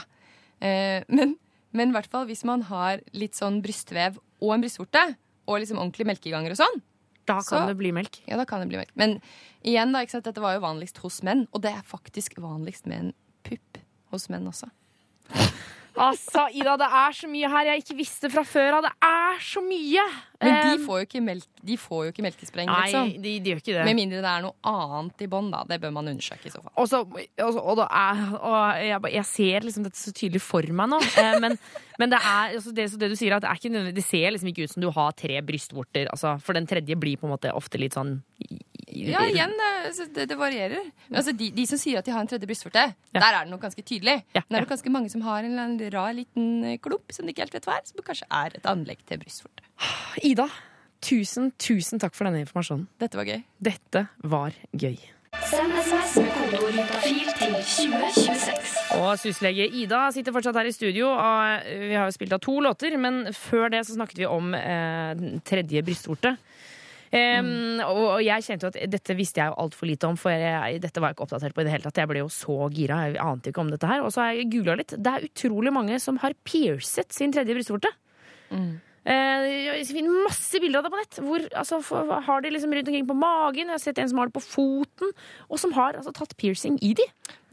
[0.63, 1.35] Eh, men,
[1.75, 5.03] men i hvert fall hvis man har litt sånn brystvev og en brystvorte,
[5.47, 6.81] og liksom ordentlige melkeganger og sånn,
[7.27, 8.21] Da kan det bli melk.
[8.27, 8.93] ja, da kan det bli melk.
[8.95, 9.17] Men
[9.61, 10.27] igjen, da, ikke sant?
[10.29, 13.13] dette var jo vanligst hos menn, og det er faktisk vanligst med en
[13.47, 13.81] pupp
[14.13, 14.71] hos menn også.
[15.97, 18.87] Altså, Ida, det er så mye her jeg ikke visste fra før av.
[18.87, 20.03] Det er så mye!
[20.37, 23.09] Men de får jo ikke, melk, de får jo ikke melkespreng, Nei, liksom.
[23.23, 23.85] de, de gjør ikke det.
[23.87, 25.63] Med mindre det er noe annet i bånn, da.
[25.65, 26.73] Det bør man undersøke i så fall.
[26.83, 27.87] Også, også, og, da,
[28.37, 31.01] og, jeg, jeg ser liksom dette så tydelig for meg nå.
[31.17, 31.57] Eh, men,
[31.97, 34.35] men det er altså det, så det du sier, at det, er ikke, det ser
[34.35, 36.11] liksom ikke ut som du har tre brystvorter.
[36.13, 38.19] Altså, for den tredje blir på en måte ofte litt sånn
[38.87, 40.85] Ja, igjen, det, det, det varierer.
[41.09, 43.51] Men altså, de, de som sier at de har en tredje brystvorte, der er det
[43.51, 44.21] nok ganske tydelig.
[44.31, 47.11] Men det er nok ganske mange som har en eller annen rar liten eh, klump
[47.11, 49.67] som de ikke helt vet hva er, som kanskje er et anlegg til brystvorte.
[50.23, 50.47] Ida,
[51.03, 52.87] tusen, tusen takk for denne informasjonen.
[53.03, 53.43] Dette var gøy.
[53.59, 54.97] Dette var gøy.
[55.47, 58.77] Send SMS med kodeord juntafil til 2026.
[58.97, 61.11] Og syslege Ida sitter fortsatt her i studio.
[61.11, 64.55] Og vi har jo spilt av to låter, men før det så snakket vi om
[64.57, 66.37] eh, tredje brystvorte.
[67.15, 70.33] Em, og og jeg kjente jo at dette visste jeg jo altfor lite om, for
[70.33, 72.01] jeg, dette var jeg ikke oppdatert på i det hele tatt.
[72.01, 73.03] Jeg ble jo så gira.
[73.07, 74.03] Jeg ante ikke om dette her.
[74.05, 74.97] Og så har jeg googla litt.
[74.97, 77.93] Det er utrolig mange som har piercet sin tredje brystvorte.
[78.51, 78.75] Mm.
[79.07, 81.19] Jeg finner masse bilder av det på nett.
[81.23, 81.79] Hvor, altså,
[82.27, 83.69] har de liksom rundt omkring på magen.
[83.69, 85.13] Jeg har sett en som har det på foten,
[85.47, 87.05] og som har altså, tatt piercing i de.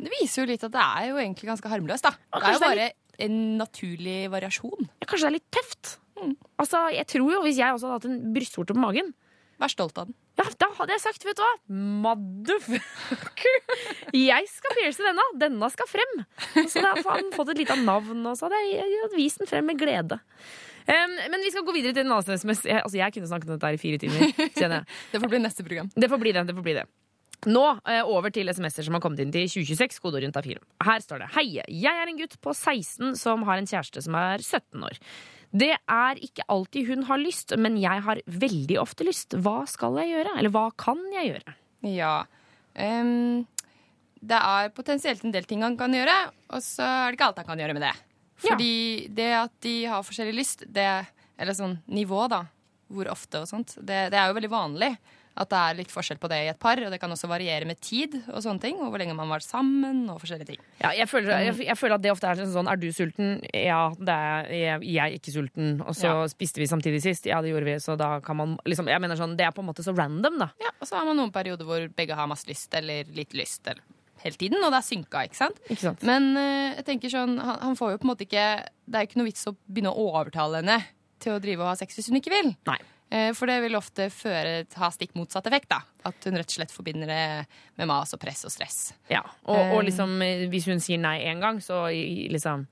[0.02, 2.16] Det viser jo litt at det er jo egentlig ganske harmløst, da.
[2.34, 2.88] Det er jo bare
[3.22, 4.88] en naturlig variasjon.
[4.98, 5.98] Ja, Kanskje det er litt tøft.
[6.58, 9.10] Altså, jeg tror jo Hvis jeg også hadde hatt en brystvorte på magen
[9.64, 10.16] Vær stolt av den.
[10.36, 11.52] Ja, Da hadde jeg sagt, vet du hva
[12.04, 13.54] Motherfucker!
[14.12, 15.24] Jeg skal pierce denne.
[15.40, 16.12] Denne skal frem.
[16.60, 19.64] Og så hadde han fått et lite navn, og så hadde jeg, vist den frem
[19.70, 20.20] med glede.
[20.84, 22.66] Um, men vi skal gå videre til en annen SMS.
[22.68, 24.26] Jeg, altså, jeg kunne snakket om dette her i fire timer.
[24.36, 24.84] jeg.
[25.14, 25.88] Det får bli neste program.
[25.96, 26.44] Det får bli det.
[26.50, 26.84] det, får bli det.
[27.48, 30.00] Nå eh, over til SMS-er som har kommet inn til 2026.
[30.04, 30.60] kode rundt av film.
[30.84, 34.16] Her står det Hei, jeg er en gutt på 16 som har en kjæreste som
[34.20, 35.00] er 17 år.
[35.54, 39.36] Det er ikke alltid hun har lyst, men jeg har veldig ofte lyst.
[39.38, 40.32] Hva skal jeg gjøre?
[40.40, 41.54] Eller hva kan jeg gjøre?
[41.94, 42.14] Ja.
[42.74, 43.44] Um,
[44.18, 46.16] det er potensielt en del ting han kan gjøre,
[46.50, 47.94] og så er det ikke alt han kan gjøre med det.
[48.44, 48.74] Fordi
[49.14, 50.88] det at de har forskjellig lyst, det,
[51.38, 52.42] eller sånn nivå, da,
[52.90, 54.90] hvor ofte og sånt, det, det er jo veldig vanlig.
[55.36, 57.66] At det er litt forskjell på det i et par, og det kan også variere
[57.66, 58.76] med tid og sånne ting.
[58.78, 60.60] Og hvor lenge man var sammen, og forskjellige ting.
[60.78, 63.32] Ja, jeg, føler, jeg, jeg føler at det ofte er sånn Er du sulten?
[63.50, 65.72] Ja, det er jeg, jeg er ikke sulten.
[65.82, 66.28] Og så Ja.
[66.30, 67.26] spiste vi samtidig sist.
[67.26, 67.74] Ja, det gjorde vi.
[67.82, 70.38] Så da kan man liksom Jeg mener sånn, Det er på en måte så random,
[70.38, 70.50] da.
[70.62, 73.66] Ja, Og så har man noen perioder hvor begge har masse lyst, eller litt lyst,
[73.66, 73.82] eller
[74.24, 75.58] hele tiden, og det er synka, ikke sant?
[75.68, 76.02] Ikke sant?
[76.06, 78.44] Men uh, jeg tenker sånn, han, han får jo på en måte ikke
[78.86, 80.78] Det er ikke noe vits å begynne å overtale henne
[81.20, 82.54] til å drive og ha sex hvis hun ikke vil.
[82.68, 82.78] Nei.
[83.14, 85.68] Eh, For det vil ofte føre, ha stikk motsatt effekt.
[85.70, 87.46] da At hun rett og slett forbinder det
[87.78, 88.80] med mas og press og stress.
[89.12, 89.84] Ja, og, og Eh.
[89.90, 92.66] liksom eh, hvis hun sier nei én gang, så liksom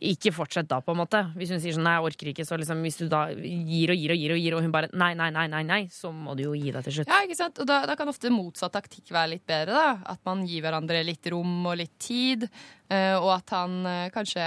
[0.00, 1.18] ikke fortsett da, på en måte.
[1.36, 3.98] Hvis hun sier sånn nei, jeg orker ikke, så liksom hvis du da gir og
[4.00, 6.32] gir og gir, og gir og hun bare nei, nei, nei, nei, nei, så må
[6.38, 7.10] du jo gi deg til slutt.
[7.12, 7.58] Ja, ikke sant?
[7.60, 9.74] Og da, da kan ofte motsatt taktikk være litt bedre.
[9.76, 12.48] da At man gir hverandre litt rom og litt tid.
[12.88, 14.46] og at han kanskje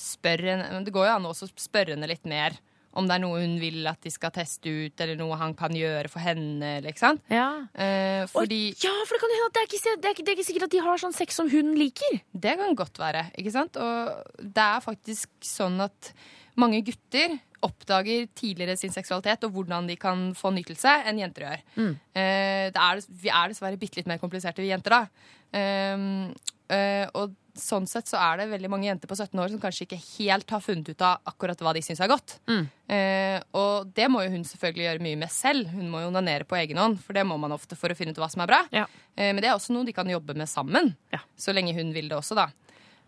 [0.00, 2.54] spør henne Det går jo an å spørre henne litt mer
[2.98, 5.74] om det er noe hun vil at de skal teste ut, eller noe han kan
[5.74, 6.76] gjøre for henne.
[6.84, 7.24] Ikke sant?
[7.32, 7.48] Ja.
[7.74, 10.32] Eh, fordi Ja, for det kan hende at det er, ikke, det, er ikke, det
[10.32, 12.20] er ikke sikkert at de har sånn sex som hun liker.
[12.32, 13.80] Det kan godt være, ikke sant?
[13.80, 16.14] Og det er faktisk sånn at
[16.60, 21.62] mange gutter oppdager tidligere sin seksualitet og hvordan de kan få nytelse, enn jenter gjør.
[21.80, 21.94] Mm.
[22.12, 25.30] Eh, det er, vi er dessverre bitte litt mer kompliserte, vi jenter, da.
[25.54, 26.34] Um,
[26.72, 29.86] Eh, og sånn sett så er det veldig mange jenter på 17 år som kanskje
[29.86, 32.36] ikke helt har funnet ut av akkurat hva de syns er godt.
[32.50, 32.64] Mm.
[32.96, 35.70] Eh, og det må jo hun selvfølgelig gjøre mye med selv.
[35.70, 38.14] Hun må jo onanere på egen hånd, for det må man ofte for å finne
[38.14, 38.60] ut hva som er bra.
[38.74, 38.88] Ja.
[39.14, 40.94] Eh, men det er også noe de kan jobbe med sammen.
[41.14, 41.22] Ja.
[41.38, 42.48] Så lenge hun vil det også, da.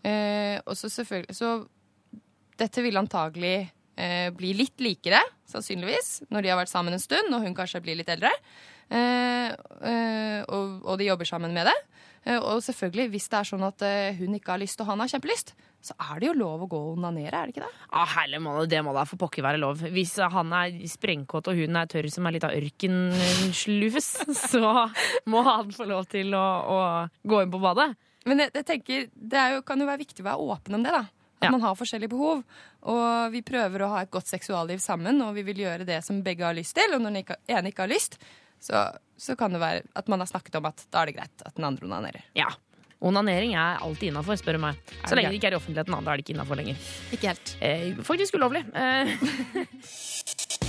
[0.07, 1.51] Eh, og så selvfølgelig Så
[2.57, 3.67] dette vil antagelig
[3.97, 5.19] eh, bli litt likere,
[5.49, 8.31] sannsynligvis, når de har vært sammen en stund, og hun kanskje blir litt eldre.
[8.89, 11.75] Eh, eh, og, og de jobber sammen med det.
[12.27, 13.83] Eh, og selvfølgelig, hvis det er sånn at
[14.19, 15.53] hun ikke har lyst og han har kjempelyst,
[15.87, 17.83] så er det jo lov å gå og onanere, er det ikke det?
[17.95, 19.83] Ah, herlig må det, det må da for pokker være lov.
[19.93, 24.09] Hvis han er sprengkåt og hun er tørr som ei lita ørkenslufes,
[24.51, 24.71] så
[25.29, 26.79] må han få lov til å, å
[27.27, 27.91] gå inn på badet.
[28.27, 30.95] Men jeg, jeg tenker, det jo, kan jo være viktig å være åpen om det,
[30.97, 31.05] da.
[31.37, 31.51] At Ja.
[31.53, 32.39] man har forskjellige behov.
[32.89, 36.23] Og vi prøver å ha et godt seksualliv sammen, og vi vil gjøre det som
[36.25, 36.95] begge har lyst til.
[36.97, 38.17] Og når den ene ikke har lyst,
[38.59, 38.87] så,
[39.17, 41.55] så kan det være at man har snakket om at da er det greit at
[41.57, 42.25] den andre onanerer.
[42.37, 42.49] Ja.
[42.97, 44.79] Onanering er alltid innafor, spør du meg.
[45.05, 46.79] Så lenge det ikke er i offentligheten, da, er det ikke innafor lenger.
[47.13, 47.53] Ikke helt.
[47.61, 48.63] Eh, faktisk ulovlig.
[48.73, 49.05] Eh.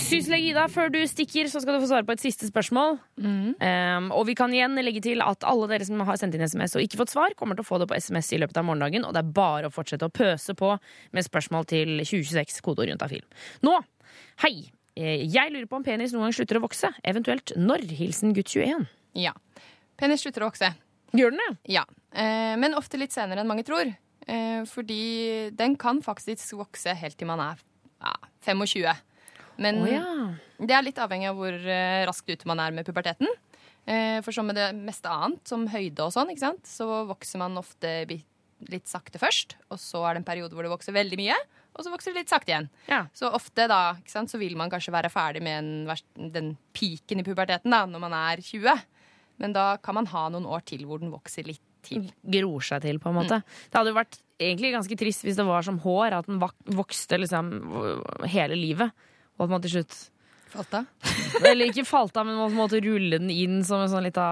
[0.00, 2.98] Syslege Ida, før du stikker, så skal du få svare på et siste spørsmål.
[3.22, 6.74] Um, og vi kan igjen legge til at alle dere som har sendt inn SMS
[6.74, 9.06] og ikke fått svar, kommer til å få det på SMS i løpet av morgendagen,
[9.06, 10.74] og det er bare å fortsette å pøse på
[11.14, 13.24] med spørsmål til 2026, kodeord juntafil.
[13.66, 13.78] Nå,
[14.42, 14.54] hei!
[14.98, 16.90] Eh, Jeg lurer på om penis noen gang slutter å vokse.
[17.06, 17.86] Eventuelt når.
[17.98, 18.86] Hilsen gutt 21.
[19.18, 19.34] Ja.
[20.00, 20.72] Penis slutter å vokse.
[21.16, 21.50] Gjør den det?
[21.76, 21.84] Ja.
[22.12, 23.90] Eh, men ofte litt senere enn mange tror.
[24.26, 27.62] Eh, fordi den kan faktisk vokse helt til man er
[28.46, 28.90] 25.
[29.60, 30.04] Men oh, ja.
[30.56, 31.56] det er litt avhengig av hvor
[32.08, 33.28] raskt ute man er med puberteten.
[34.24, 36.30] For som med det meste annet, som høyde og sånn,
[36.64, 39.58] så vokser man ofte litt sakte først.
[39.68, 41.36] Og så er det en periode hvor det vokser veldig mye,
[41.80, 42.68] og så vokser det litt sakte igjen.
[42.90, 43.06] Ja.
[43.16, 47.24] Så ofte da, sant, så vil man kanskje være ferdig med en, den piken i
[47.24, 48.84] puberteten da, når man er 20.
[49.40, 52.10] Men da kan man ha noen år til hvor den vokser litt til.
[52.20, 53.40] gror seg til, på en måte.
[53.72, 56.40] Det hadde jo vært egentlig ganske trist hvis det var som hår, at den
[56.76, 57.48] vokste liksom
[58.28, 58.92] hele livet.
[59.38, 59.96] Og at man til slutt
[60.50, 60.88] Falt av?
[61.46, 64.24] Eller ikke falt av, men man måtte rulle den inn som en sånn lita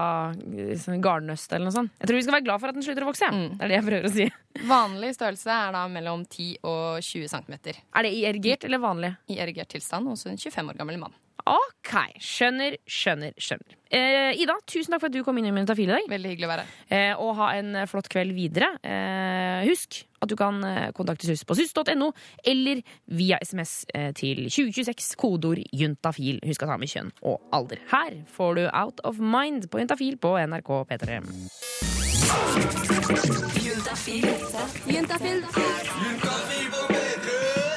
[0.83, 1.93] sånn garnnøst eller noe sånt.
[2.01, 3.29] Jeg tror vi skal være glad for at den slutter å vokse.
[3.29, 3.45] ja.
[3.55, 4.27] Det er det jeg prøver å si.
[4.69, 7.57] Vanlig størrelse er da mellom 10 og 20 cm.
[7.79, 9.13] Er det i erigert eller vanlig?
[9.31, 11.15] I erigert tilstand hos en 25 år gammel mann.
[11.49, 11.91] OK.
[12.21, 13.75] Skjønner, skjønner, skjønner.
[13.89, 16.05] Eh, Ida, tusen takk for at du kom inn i Juntafil i dag.
[16.11, 16.65] Veldig hyggelig å være.
[16.93, 18.69] Eh, og ha en eh, flott kveld videre.
[18.85, 22.11] Eh, husk at du kan eh, kontakte SUS på sus.no,
[22.45, 22.83] eller
[23.17, 26.37] via SMS eh, til 2026, kodeord juntafil.
[26.45, 27.81] Husk å ta med kjønn og alder.
[27.89, 31.21] Her får du Out of Mind på Juntafil på NRK P3.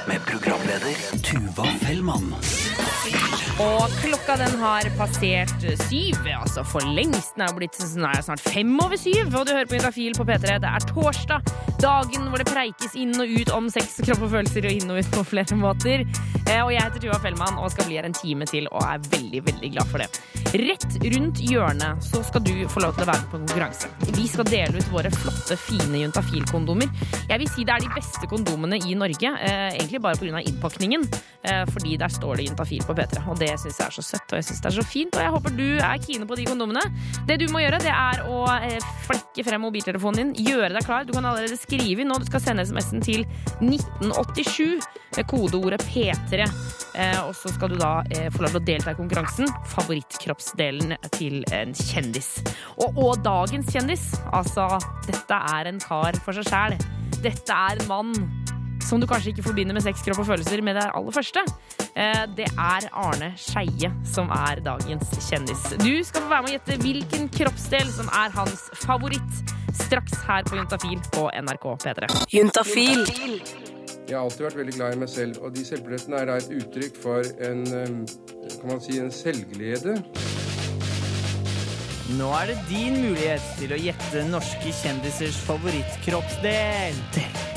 [0.09, 0.95] Med programleder
[1.25, 2.35] Tuva Fellmann.
[3.61, 7.34] Og klokka den har passert syv, altså for lengst.
[7.36, 10.57] Den er blitt er snart fem over syv, og du hører på Juntafil på P3.
[10.62, 14.68] Det er torsdag, dagen hvor det preikes inn og ut om sex, kropp og følelser,
[14.70, 16.07] og inn og ut på flere måter.
[16.48, 19.05] Eh, Og jeg heter Tuva Fellmann og skal bli her en time til, og er
[19.12, 20.09] veldig, veldig glad for det.
[20.53, 23.92] Rett rundt hjørnet så skal du få lov til å være med på en konkurranse.
[24.16, 26.90] Vi skal dele ut våre flotte, fine Juntafil-kondomer.
[27.28, 30.42] Jeg vil si det er de beste kondomene i Norge, eh, egentlig bare pga.
[30.42, 31.07] innpakningen,
[31.44, 33.28] eh, fordi der står det Juntafil på P3.
[33.28, 35.24] Og det syns jeg er så søtt, og jeg syns det er så fint, og
[35.24, 36.82] jeg håper du er kine på de kondomene.
[37.28, 41.07] Det du må gjøre, det er å eh, flekke frem mobiltelefonen din, gjøre deg klar.
[41.09, 43.26] Du kan allerede skrive inn nå, du skal sende SMS-en til
[43.61, 44.78] 1987
[45.16, 46.47] med kodeordet P3.
[46.93, 49.51] Eh, og så skal du da eh, få lov til å delta i konkurransen.
[49.72, 52.34] Favorittkroppsdelen til en kjendis.
[52.78, 54.11] Og, og dagens kjendis.
[54.32, 54.68] Altså,
[55.09, 56.78] dette er en kar for seg sjæl.
[57.22, 58.16] Dette er en mann
[58.85, 61.43] som du kanskje ikke forbinder med sex, kropp og følelser med det aller første.
[61.95, 65.62] Eh, Det er Arne Skeie som er dagens kjendis.
[65.83, 69.43] Du skal få være med å gjette hvilken kroppsdel som er hans favoritt.
[69.72, 72.09] Straks her på Juntafil på NRK P3.
[72.33, 73.07] Juntafil.
[74.09, 76.51] Jeg har alltid vært veldig glad i meg selv, og de selvbillettene er da et
[76.59, 77.62] uttrykk for en,
[78.59, 79.95] kan man si, en selvglede.
[82.12, 86.98] Nå er det din mulighet til å gjette norske kjendisers favorittkroppsdel.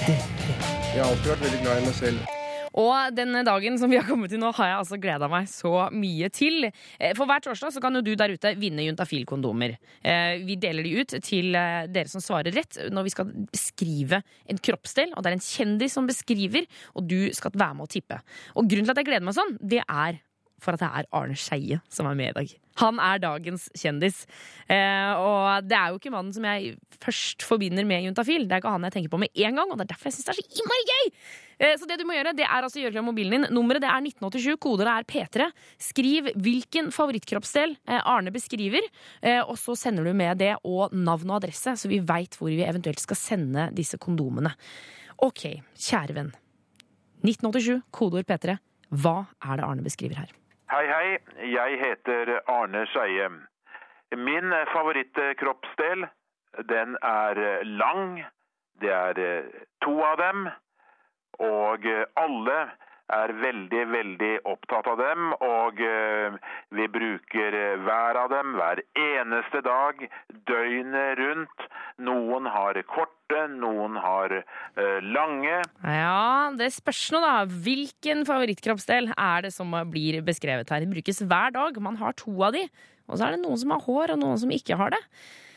[0.06, 2.32] Jeg har alltid vært veldig glad i meg selv.
[2.76, 5.72] Og denne dagen som vi har kommet til nå, har jeg altså gleda meg så
[5.96, 6.68] mye til.
[6.68, 9.78] Eh, For hver torsdag så kan jo du der ute vinne Juntafil-kondomer.
[10.04, 14.20] Eh, Vi deler de ut til eh, dere som svarer rett når vi skal beskrive
[14.52, 15.16] en kroppsdel.
[15.16, 18.20] Og det er en kjendis som beskriver, og du skal være med å tippe.
[18.56, 20.20] Og grunnen til at jeg gleder meg sånn, det er
[20.62, 22.54] for at det er Arne Skeie som er med i dag.
[22.82, 24.26] Han er dagens kjendis.
[24.68, 28.48] Eh, og det er jo ikke mannen som jeg først forbinder med Juntafil.
[28.50, 30.18] Det er ikke han jeg tenker på med en gang, og det er derfor jeg
[30.18, 31.12] syns det er så innmari gøy!
[31.56, 33.48] Eh, så det du må gjøre, det er altså gjøre klar mobilen din.
[33.56, 35.50] Nummeret det er 1987, kodet er P3.
[35.88, 38.88] Skriv hvilken favorittkroppsdel eh, Arne beskriver,
[39.22, 42.52] eh, og så sender du med det og navn og adresse, så vi veit hvor
[42.52, 44.52] vi eventuelt skal sende disse kondomene.
[45.24, 45.48] Ok,
[45.80, 46.34] kjære venn.
[47.24, 48.60] 1987, kodeord P3.
[48.96, 50.34] Hva er det Arne beskriver her?
[50.66, 51.18] Hei, hei.
[51.54, 53.28] Jeg heter Arne Skeie.
[54.18, 56.08] Min favorittkroppsdel,
[56.70, 58.24] den er lang.
[58.82, 59.44] Det er
[59.86, 60.48] to av dem.
[61.38, 61.86] Og
[62.18, 62.58] alle
[63.14, 65.34] er veldig, veldig opptatt av dem.
[65.46, 66.38] Og eh,
[66.78, 70.02] vi bruker hver av dem hver eneste dag,
[70.50, 71.68] døgnet rundt.
[72.06, 75.62] Noen har korte, noen har eh, lange.
[75.86, 77.38] Ja, det spørs nå, da.
[77.46, 80.84] Hvilken favorittkroppsdel er det som blir beskrevet her?
[80.84, 81.82] Det brukes hver dag.
[81.82, 82.68] Man har to av de.
[83.06, 85.04] Og så er det noen som har hår, og noen som ikke har det.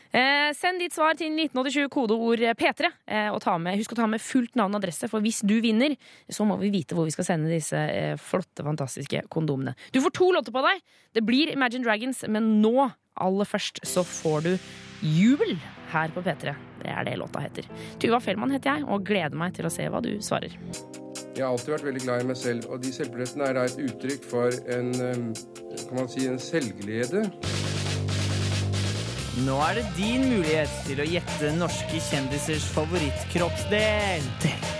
[0.09, 2.89] Eh, send ditt svar til 1987, kodeord P3.
[3.05, 5.93] Eh, og med, husk å ta med fullt navn og adresse, for hvis du vinner,
[6.29, 9.75] så må vi vite hvor vi skal sende disse eh, flotte, fantastiske kondomene.
[9.93, 10.81] Du får to låter på deg.
[11.13, 12.89] Det blir Imagine Dragons, men nå,
[13.19, 14.53] aller først, så får du
[15.05, 15.53] Jubel
[15.93, 16.55] her på P3.
[16.81, 17.67] Det er det låta heter.
[18.01, 20.55] Tuva Fellmann heter jeg, og gleder meg til å se hva du svarer.
[21.35, 23.83] Jeg har alltid vært veldig glad i meg selv, og de selvbillettene er da et
[23.85, 27.27] uttrykk for en, eh, kan man si, en selvglede.
[29.39, 34.25] Nå er det din mulighet til å gjette norske kjendisers favorittkroppsdel.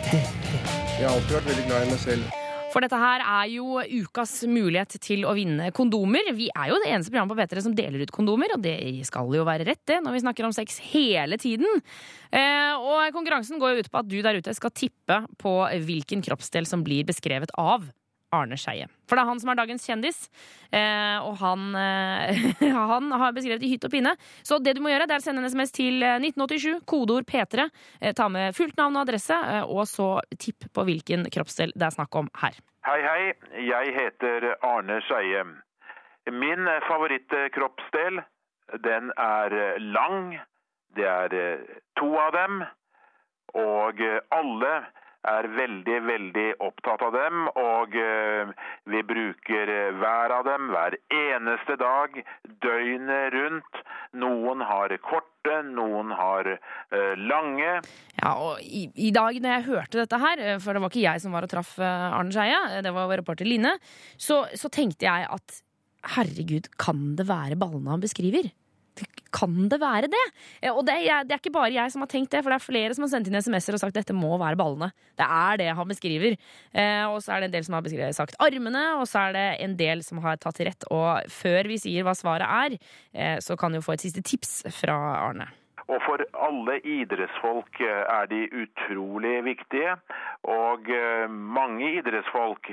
[0.10, 2.34] Jeg har alltid vært veldig glad i meg selv.
[2.74, 6.34] For dette her er jo ukas mulighet til å vinne kondomer.
[6.36, 8.76] Vi er jo det eneste programmet på P3 som deler ut kondomer, og det
[9.08, 11.80] skal jo være rett, det, når vi snakker om sex hele tiden.
[12.28, 15.56] Eh, og konkurransen går jo ut på at du der ute skal tippe på
[15.88, 17.88] hvilken kroppsdel som blir beskrevet av
[18.36, 18.88] Arne Skeie.
[19.10, 20.20] For det er han som er dagens kjendis,
[20.76, 22.42] eh, og han, eh,
[22.94, 24.14] han har beskrevet i hytt og pinne.
[24.46, 27.28] Så det du må gjøre, det er å sende en SMS til eh, 1987, kodeord
[27.30, 27.70] P3.
[28.02, 31.90] Eh, ta med fullt navn og adresse, eh, og så tipp på hvilken kroppsdel det
[31.90, 32.60] er snakk om her.
[32.86, 33.24] Hei, hei.
[33.66, 35.44] Jeg heter Arne Skeie.
[36.30, 38.22] Min favorittkroppsdel,
[38.86, 40.38] den er lang.
[40.96, 41.34] Det er
[41.98, 42.62] to av dem.
[43.58, 44.02] Og
[44.38, 44.74] alle
[45.28, 47.48] er veldig, veldig opptatt av dem.
[47.60, 48.52] Og eh,
[48.92, 52.20] vi bruker hver av dem hver eneste dag,
[52.64, 53.82] døgnet rundt.
[54.20, 57.80] Noen har korte, noen har eh, lange.
[58.20, 61.06] Ja, og i, i dag når jeg hørte dette her, eh, for det var ikke
[61.06, 63.76] jeg som var og traff eh, Arne Skeie, det var reporter Line,
[64.18, 65.62] så, så tenkte jeg at
[66.16, 68.50] herregud, kan det være ballene han beskriver?
[69.36, 70.22] Kan det være det?
[70.62, 72.58] Eh, Og det er, det er ikke bare jeg som har tenkt det, for det
[72.58, 74.90] er flere som har sendt inn SMS-er og sagt dette må være ballene.
[75.20, 76.38] Det er det han beskriver.
[76.74, 79.48] Eh, og så er det en del som har sagt armene, og så er det
[79.68, 80.90] en del som har tatt til rett.
[80.90, 82.80] Og før vi sier hva svaret er,
[83.14, 84.98] eh, så kan vi jo få et siste tips fra
[85.30, 85.52] Arne.
[85.90, 89.96] Og for alle idrettsfolk eh, er de utrolig viktige.
[90.50, 92.70] Og eh, mange idrettsfolk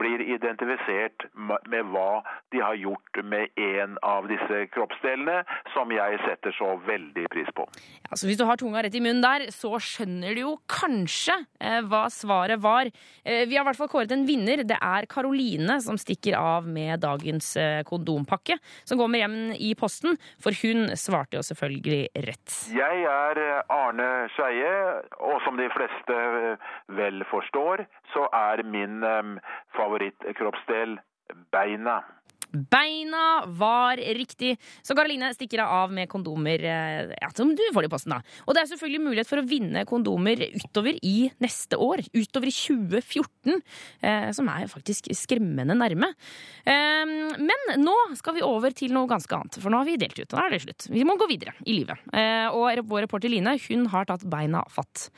[0.00, 5.44] blir identifisert med hva de har gjort med en av disse kroppsdelene,
[5.76, 7.68] som jeg setter så veldig pris på.
[8.08, 11.36] Ja, så Hvis du har tunga rett i munnen der, så skjønner du jo kanskje
[11.60, 12.90] eh, hva svaret var.
[13.26, 14.64] Vi har i hvert fall kåret en vinner.
[14.66, 17.52] Det er Karoline som stikker av med dagens
[17.86, 22.45] kondompakke, som kommer hjem i posten, for hun svarte jo selvfølgelig rett.
[22.46, 24.74] Jeg er eh, Arne Skeie,
[25.18, 27.82] og som de fleste eh, vel forstår,
[28.12, 29.32] så er min eh,
[29.74, 30.98] favorittkroppsdel
[31.50, 31.96] beina.
[32.52, 37.90] Beina var riktig, så Karoline stikker av med kondomer eh, ja, som du får i
[37.92, 38.14] posten.
[38.14, 38.20] da.
[38.46, 42.04] Og det er selvfølgelig mulighet for å vinne kondomer utover i neste år.
[42.16, 43.60] Utover i 2014,
[44.00, 46.12] eh, som er faktisk skremmende nærme.
[46.64, 50.18] Eh, men nå skal vi over til noe ganske annet, for nå har vi delt
[50.20, 50.30] ut.
[50.32, 50.88] Da er det slutt.
[50.92, 52.00] Vi må gå videre i livet.
[52.12, 55.08] Eh, og vår reporter Line hun har tatt beina fatt.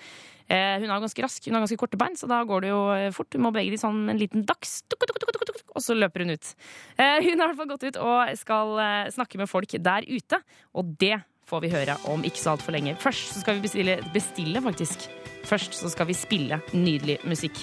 [0.49, 2.83] Eh, hun er ganske rask, hun har ganske korte bein, så da går det jo
[2.95, 3.33] eh, fort.
[3.37, 6.53] Hun må bevege de sånn en liten dags, og så løper hun ut.
[6.97, 8.79] Eh, hun har i hvert fall gått ut og skal
[9.15, 10.41] snakke med folk der ute,
[10.73, 11.19] og det
[11.49, 12.97] får vi høre om ikke så altfor lenge.
[13.01, 15.09] Først så skal vi bestille, bestille faktisk.
[15.49, 17.57] Først så skal vi spille nydelig musikk.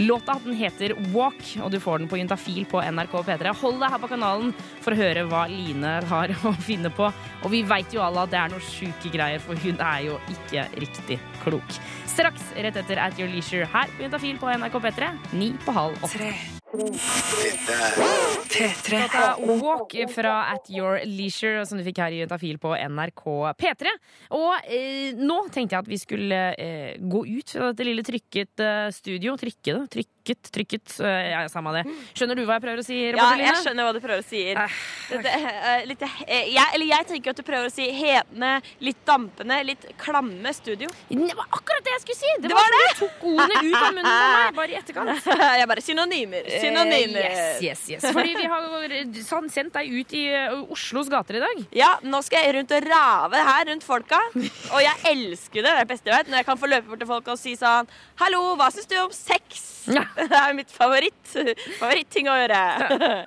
[0.00, 3.52] Låta den heter Walk, og du får den på Juntafil på NRK P3.
[3.60, 7.10] Hold deg her på kanalen for å høre hva Line har å finne på.
[7.44, 10.20] Og vi veit jo alle at det er noe sjuke greier, for hun er jo
[10.32, 11.80] ikke riktig klok.
[12.16, 16.06] Straks rett etter At Your Leisure her på Juntafil på NRK P3, ni på halv
[16.06, 16.30] åtte.
[16.66, 18.66] P3.
[18.90, 23.22] Dette er Walk fra At Your Leisure, som du fikk her i Juntafil på NRK
[23.60, 23.92] P3.
[24.34, 28.58] Og eh, nå tenkte jeg at vi skulle eh, gå ut fra dette lille trykket
[28.66, 29.36] eh, studio.
[29.38, 29.84] Trykke det.
[29.94, 30.96] Trykket, trykket.
[31.06, 31.84] Eh, ja, samme det.
[32.18, 32.98] Skjønner du hva jeg prøver å si?
[33.14, 34.42] Ja, jeg skjønner hva du prøver å si.
[34.56, 36.18] Dette, eh, litt, eh,
[36.50, 40.90] jeg, eller jeg tenker at du prøver å si hetende, litt dampende, litt klamme studio.
[41.14, 42.30] Det var akkurat det jeg skulle si!
[42.42, 42.82] Det, Det var var det!
[42.90, 45.14] du tok ordene ut av munnen på meg, bare i etterkant.
[45.62, 46.42] jeg bare synonymer.
[46.62, 47.26] Synonymer.
[47.26, 48.08] Eh, yes, yes, yes.
[48.16, 48.66] Fordi vi har
[49.26, 51.62] sånn, sendt deg ut i eh, Oslos gater i dag.
[51.76, 54.20] Ja, nå skal jeg rundt og rave her rundt folka.
[54.36, 55.66] Og jeg elsker det.
[55.66, 56.28] Det er det beste jeg vet.
[56.30, 57.88] Når jeg kan få løpe bort til folk og si sånn
[58.20, 59.64] Hallo, hva syns du om sex?
[59.86, 61.32] Det er mitt favoritt.
[61.78, 62.60] Favoritting å gjøre.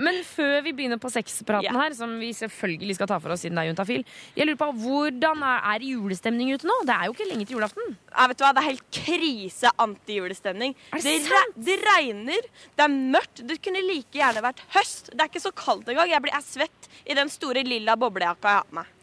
[0.04, 3.60] Men før vi begynner på sexpraten her, som vi selvfølgelig skal ta for oss siden
[3.60, 4.04] det er juntafil,
[4.36, 6.76] jeg lurer på hvordan er, er julestemning ute nå?
[6.88, 7.96] Det er jo ikke lenge til julaften.
[8.10, 8.52] Ja, vet du hva?
[8.56, 10.76] Det er helt krise antijulestemning.
[10.94, 13.44] Det Det, re det regner, det er mørkt.
[13.48, 15.12] Det kunne like gjerne vært høst.
[15.14, 16.10] Det er ikke så kaldt engang.
[16.10, 18.96] Jeg blir svett i den store lilla boblejakka jeg har på meg.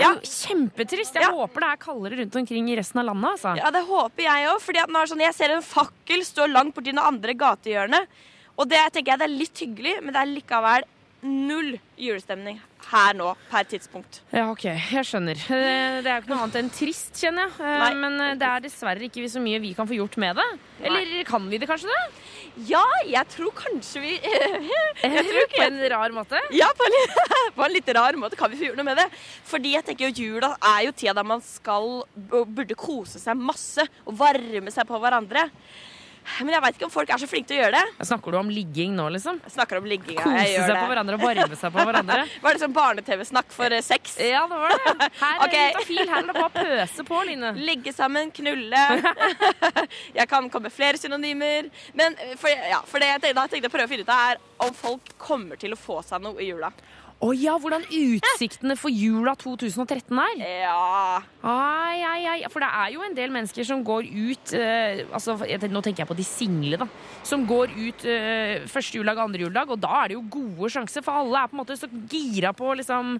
[0.00, 0.10] Ja.
[0.20, 1.16] Kjempetrist.
[1.16, 3.30] Jeg håper det er kaldere rundt omkring i resten av landet.
[3.36, 3.54] Altså.
[3.60, 4.68] Ja, det håper jeg òg.
[4.76, 8.20] Er sånn, jeg ser en fakkel stå langt borti det andre gatehjørnet.
[8.60, 10.84] Og det tenker jeg det er litt hyggelig, men det er likevel
[11.22, 12.56] null julestemning
[12.90, 14.20] her nå per tidspunkt.
[14.34, 14.64] Ja, ok.
[14.66, 15.38] Jeg skjønner.
[15.38, 17.54] Eh, Det er jo ikke noe annet enn trist, kjenner jeg.
[17.62, 17.90] Eh, Nei.
[18.02, 20.46] Men eh, det er dessverre ikke så mye vi kan få gjort med det.
[20.82, 22.00] Eller kan vi det kanskje det?
[22.68, 26.40] Ja, jeg tror kanskje vi jeg tror På en rar måte?
[26.52, 26.98] Ja, på en,
[27.56, 29.06] på en litt rar måte kan vi få gjort noe med det.
[29.48, 33.38] Fordi jeg tenker jo jula er jo tida der man skal og burde kose seg
[33.38, 35.46] masse og varme seg på hverandre.
[36.40, 38.06] Men jeg veit ikke om folk er så flinke til å gjøre det.
[38.08, 39.40] Snakker du om ligging nå, liksom?
[39.46, 40.16] Jeg snakker om ligging.
[40.18, 40.76] ja, Kose seg det.
[40.80, 42.18] på hverandre og varme seg på hverandre?
[42.44, 44.16] Var det sånn barne-TV-snakk for eh, sex?
[44.22, 45.08] Ja, det var det.
[45.20, 45.56] Her Ok.
[45.58, 46.02] er Juntafil.
[46.08, 47.52] Her er det bare å pøse på, Line.
[47.68, 48.84] Ligge sammen, knulle.
[50.14, 51.68] jeg kan komme med flere synonymer.
[51.98, 54.06] Men eh, for, ja, for det jeg tenkte, da tenkte jeg å prøve å finne
[54.06, 56.70] ut av, er om folk kommer til å få seg noe i jula.
[57.22, 60.40] Å ja, hvordan utsiktene for jula 2013 er?
[60.64, 61.20] Ja.
[61.46, 62.38] Ai, ai, ai.
[62.50, 66.02] For det er jo en del mennesker som går ut eh, altså, jeg Nå tenker
[66.02, 66.88] jeg på de single, da.
[67.26, 71.06] Som går ut eh, første juledag, andre juledag, og da er det jo gode sjanser,
[71.06, 73.14] for alle er på en måte så gira på liksom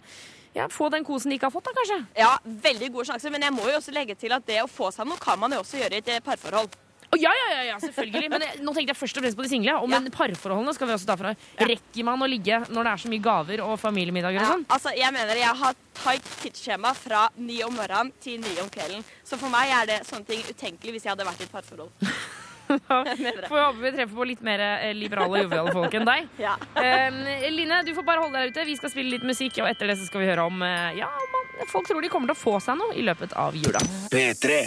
[0.52, 2.02] ja, få den kosen de ikke har fått, da, kanskje.
[2.18, 2.34] Ja,
[2.66, 5.06] veldig gode sjanser, men jeg må jo også legge til at det å få seg
[5.06, 6.74] noe kan man jo også gjøre i et parforhold.
[7.12, 8.28] Å, ja, ja, ja, ja, selvfølgelig.
[8.32, 9.74] Men jeg, nå tenkte jeg først og fremst på de single.
[9.84, 11.34] Og men parforholdene skal vi også ta fra.
[11.60, 14.64] Rekker man å ligge når det er så mye gaver og familiemiddager og sånn?
[14.72, 19.04] altså, jeg mener jeg har tight tidsskjema fra ni om morgenen til ni om kvelden.
[19.28, 21.92] Så for meg er det sånne ting utenkelig hvis jeg hadde vært i et parforhold.
[22.88, 23.04] Da.
[23.48, 26.28] Får vi håpe vi treffer på litt mer eh, liberale og joviale folk enn deg.
[26.46, 26.56] Ja.
[26.76, 27.18] Um,
[27.54, 28.66] Line, du får bare holde deg ute.
[28.66, 31.10] Vi skal spille litt musikk, og etter det så skal vi høre om eh, Ja,
[31.34, 33.82] man, folk tror de kommer til å få seg noe i løpet av jula.
[34.12, 34.58] P3.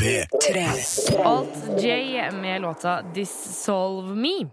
[0.00, 0.64] P3.
[1.24, 4.48] Alt J med låta 'Dissolve Me'.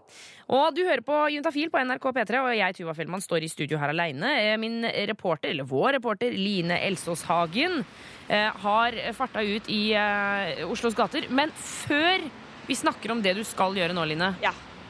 [0.52, 3.78] Og du hører på Juntafil på NRK P3, og jeg, Tuva Fellmann, står i studio
[3.80, 4.58] her aleine.
[4.60, 7.86] Min reporter, eller vår reporter, Line Elsås Hagen,
[8.28, 11.30] eh, har farta ut i eh, Oslos gater.
[11.32, 12.20] Men før
[12.68, 14.34] vi snakker om det du skal gjøre nå, Line.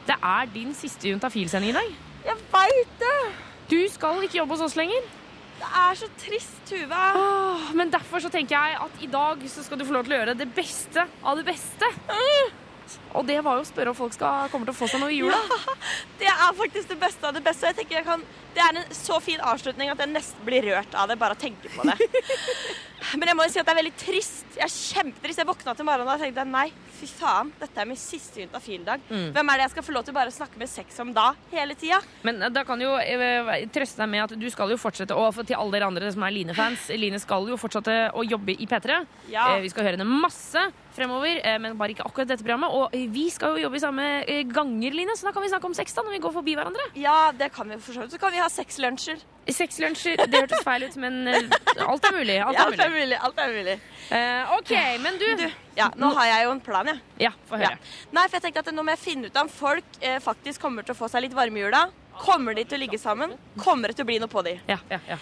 [0.02, 1.94] Det er din siste Juntafil-sending i dag.
[2.26, 3.16] Jeg veit det!
[3.70, 5.06] Du skal ikke jobbe hos oss lenger.
[5.60, 7.02] Det er så trist, Tuva.
[7.18, 10.16] Åh, men derfor så tenker jeg at i dag så skal du få lov til
[10.16, 11.88] å gjøre det beste av det beste.
[13.16, 15.12] Og det var jo å spørre om folk skal, kommer til å få seg noe
[15.12, 15.38] i jula.
[15.38, 15.76] Ja,
[16.22, 17.68] det er faktisk det beste av det beste.
[17.70, 18.24] Jeg tenker jeg kan,
[18.56, 21.40] det er en så fin avslutning at jeg nesten blir rørt av det bare å
[21.40, 21.96] tenke på det.
[23.18, 24.44] Men jeg må jo si at det er veldig trist.
[24.56, 25.40] Jeg er kjempetrist.
[25.42, 26.66] Jeg våkna til morgenen og tenkte nei,
[27.00, 29.02] fy faen, dette er min siste juntafil-dag.
[29.10, 29.28] Mm.
[29.34, 31.32] Hvem er det jeg skal få lov til bare å snakke med sex om da,
[31.52, 31.98] hele tida?
[32.26, 35.32] Men eh, da kan jo eh, trøste deg med at du skal jo fortsette, og
[35.34, 38.68] for til alle dere andre som er Line-fans, Line skal jo fortsette å jobbe i
[38.70, 39.00] P3.
[39.34, 39.48] Ja.
[39.56, 42.70] Eh, Vi skal høre henne masse fremover, eh, men bare ikke akkurat dette programmet.
[42.76, 44.08] Og vi skal jo jobbe i samme
[44.52, 46.86] ganger, Line, så da kan vi snakke om sex da, når vi går forbi hverandre.
[47.00, 48.14] Ja, det kan vi for så vidt.
[48.14, 49.22] Så kan vi ha sexlunsjer.
[49.50, 51.16] Sexlunsjer, det hørtes feil ut, men
[51.82, 52.36] alt er mulig.
[52.44, 53.18] Alt Ja, er alt er mulig.
[53.26, 53.76] Alt er mulig.
[54.12, 54.72] Uh, OK,
[55.02, 55.26] men du,
[55.78, 57.00] Ja, nå har jeg jo en plan, jeg.
[57.26, 57.78] Ja, få høre.
[58.12, 60.84] Nei, for jeg tenkte at nå må jeg finne ut om folk eh, faktisk kommer
[60.86, 61.86] til å få seg litt varme i jula.
[62.22, 63.32] Kommer de til å ligge sammen?
[63.62, 64.58] Kommer det til å bli noe på de?
[64.68, 65.18] Ja, ja, ja.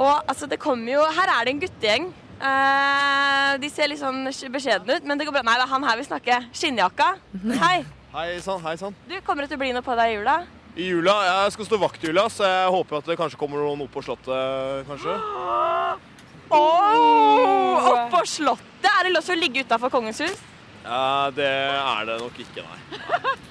[0.00, 2.12] Og altså, det kommer jo Her er det en guttegjeng.
[2.42, 5.44] Eh, de ser litt sånn beskjedne ut, men det går bra.
[5.46, 6.48] Nei, det er han her vi snakker.
[6.56, 7.12] Skinnjakka.
[7.60, 7.76] Hei.
[8.12, 8.96] Hei sann, hei sann.
[9.08, 10.40] Du, kommer det til å bli noe på deg i jula?
[10.72, 13.60] I jula, Jeg skal stå vakt i jula, så jeg håper at det kanskje kommer
[13.60, 15.16] noen opp på Slottet, kanskje.
[16.52, 18.68] Oh, Oppå Slottet!
[18.92, 20.40] Er det lov til å ligge utafor Kongens hus?
[20.84, 23.00] Ja, Det er det nok ikke, nei.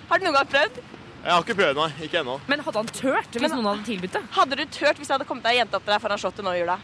[0.09, 0.81] Har du noen gang prøvd?
[1.21, 1.89] Jeg har ikke prøvd, nei.
[2.07, 2.35] Ikke ennå.
[2.49, 4.21] Men hadde han tørt hvis Men- noen hadde tilbudt det?
[4.37, 6.53] Hadde du tørt hvis det hadde kommet ei jente opp til deg foran Slottet nå
[6.55, 6.77] i jula?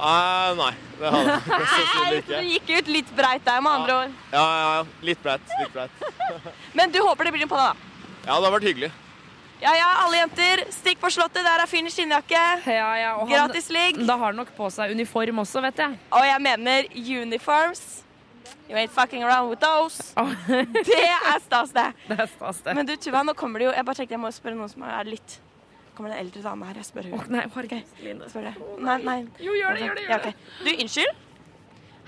[0.00, 3.96] Uh, nei, det hadde jeg sannsynlig så du gikk ut litt breit der, med andre
[3.98, 4.14] ord.
[4.32, 4.84] Ja, ja, ja.
[5.04, 5.52] Litt breit.
[5.60, 5.90] Litt breit.
[6.78, 8.06] Men du håper det blir en på deg, da?
[8.24, 8.90] Ja, det har vært hyggelig.
[9.60, 11.44] Ja ja, alle jenter, stikk på Slottet.
[11.44, 12.44] Der er fin skinnjakke.
[12.64, 13.98] Ja, ja, og han- Gratis ligg.
[14.06, 15.98] Da har han nok på seg uniform også, vet jeg.
[16.12, 18.02] Og jeg mener uniforms.
[18.70, 20.14] You ain't fucking around with those.
[20.86, 21.92] Det er stas, det.
[22.08, 22.74] Det er stas, det.
[22.76, 24.82] Men du, Tuva, nå kommer det jo Jeg bare tenkte jeg må spørre noen som
[24.86, 25.40] er litt
[25.96, 26.74] kommer det en eldre dame her.
[26.80, 27.24] Jeg spør hun.
[27.28, 27.82] nei, okay.
[28.30, 28.54] Spør det.
[28.80, 29.18] Nei, nei.
[29.42, 30.32] Jo, gjør det, gjør det, gjør Ja, okay.
[30.64, 31.12] Du, unnskyld?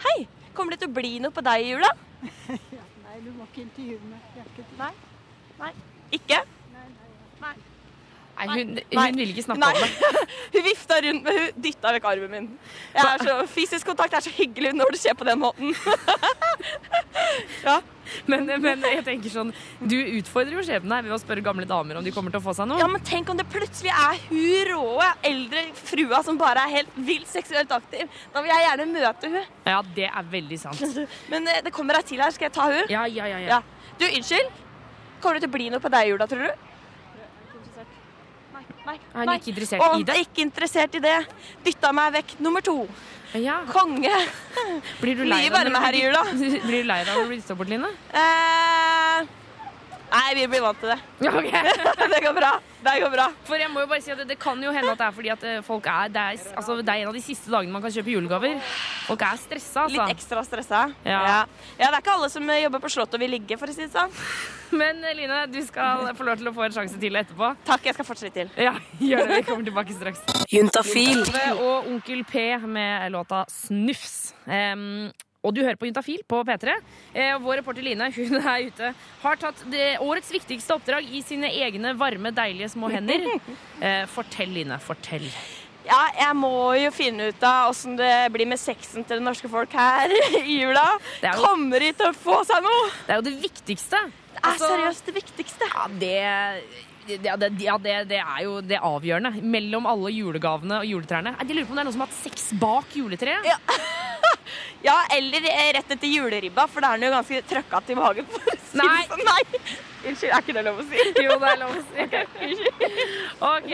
[0.06, 0.16] Hei.
[0.56, 1.90] Kommer det til å bli noe på deg i jula?
[2.48, 4.24] Nei, du må ikke intervjue meg.
[4.38, 4.92] Jeg er ikke Nei.
[5.60, 5.72] Nei.
[6.16, 6.40] Ikke?
[8.42, 9.06] Nei, hun, Nei.
[9.10, 9.72] hun vil ikke snakke Nei.
[9.76, 10.22] om det.
[10.54, 12.46] hun vifta rundt, men hun dytta vekk armen min.
[13.22, 15.74] Så, fysisk kontakt er så hyggelig når det skjer på den måten.
[18.28, 21.96] Men, men jeg tenker sånn, du utfordrer jo skjebnen her ved å spørre gamle damer
[21.96, 22.76] om de kommer til å få seg noe.
[22.82, 26.98] Ja, men tenk om det plutselig er hun rå eldre frua som bare er helt
[27.06, 28.10] vilt seksuelt aktiv.
[28.34, 29.48] Da vil jeg gjerne møte hun.
[29.64, 30.82] Ja, det er veldig sant.
[31.32, 32.34] Men eh, det kommer ei til her.
[32.36, 32.84] Skal jeg ta hun?
[32.92, 33.62] Ja, ja, ja, ja.
[33.96, 34.60] Du, unnskyld.
[35.22, 36.68] Kommer det til å bli noe på deg i jula, tror du?
[38.86, 40.16] Nei, Er ikke interessert og i det?
[40.24, 41.18] Ikke interessert i det.
[41.64, 42.34] Dytta meg vekk.
[42.42, 42.76] Nummer to.
[43.70, 44.10] Konge.
[45.46, 45.50] I
[46.04, 46.24] jula.
[46.32, 47.92] Blir du lei deg når du blir dytta bort, Line?
[48.12, 49.30] Eh,
[50.12, 51.00] nei, vi blir vant til det.
[52.12, 52.52] det går bra.
[52.82, 53.26] Det går bra.
[53.46, 55.14] For jeg må jo bare si at det, det kan jo hende at det er
[55.16, 57.74] fordi at eh, folk er det, er altså, det er en av de siste dagene
[57.74, 58.58] man kan kjøpe julegaver.
[59.06, 59.98] Folk er stressa, altså.
[60.00, 60.82] Litt ekstra stressa.
[61.06, 61.20] Ja.
[61.22, 61.38] Ja.
[61.78, 63.76] ja, det er ikke alle som eh, jobber på Slottet og vil ligge, for å
[63.76, 64.18] si det sånn.
[64.82, 67.52] Men eh, Line, du skal få lov til å få en sjanse til etterpå.
[67.68, 68.54] Takk, jeg skal fortsette til.
[68.58, 69.42] Ja, gjør det.
[69.42, 70.24] Vi kommer tilbake straks.
[70.50, 71.22] Juntafil.
[71.58, 74.32] Og Onkel P med låta Snufs.
[74.50, 75.12] Em,
[75.42, 76.76] og du hører på Juntafil på P3.
[77.14, 78.92] Eh, vår reporter Line hun er ute.
[79.24, 83.26] Har tatt det, årets viktigste oppdrag i sine egne varme, deilige små hender.
[83.82, 84.76] Eh, fortell, Line.
[84.78, 85.24] Fortell.
[85.82, 89.48] Ja, jeg må jo finne ut av åssen det blir med sexen til det norske
[89.50, 90.84] folk her i jula.
[91.24, 92.84] jo- Kommer de til å få seg noe?
[93.08, 93.98] Det er jo det viktigste.
[94.36, 95.66] Det er seriøst det viktigste.
[95.74, 96.14] Ja, det
[97.08, 99.42] ja, det, ja det, det er jo det avgjørende.
[99.42, 101.36] Mellom alle julegavene og juletrærne.
[101.40, 103.50] Jeg lurer på om det er noen som har hatt sex bak juletreet.
[104.82, 108.26] Ja, eller eh, rett etter juleribba, for da er den jo ganske trøkka til magen.
[108.26, 109.02] for å si Nei.
[109.28, 109.42] Nei.
[110.02, 111.02] Unnskyld, er ikke det lov å si?
[111.22, 112.06] Jo, det er lov å si.
[113.52, 113.70] Ok,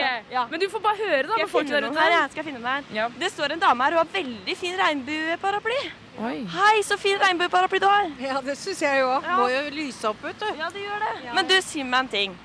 [0.51, 2.03] Men du får bare høre da Skal med folk finne der ute.
[2.03, 2.13] her?
[2.13, 3.17] Jeg skal finne den her.
[3.23, 5.79] Det står en dame her, hun har veldig fin regnbueparaply.
[6.19, 8.11] Hei, så fin regnbueparaply du har.
[8.21, 9.09] Ja, det syns jeg jo.
[9.29, 10.49] Må jo lyse opp, vet du.
[10.59, 11.15] Ja, det gjør det.
[11.33, 12.37] Men du, si meg en ting.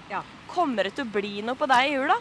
[0.55, 2.16] Kommer det til å bli noe på deg i jula?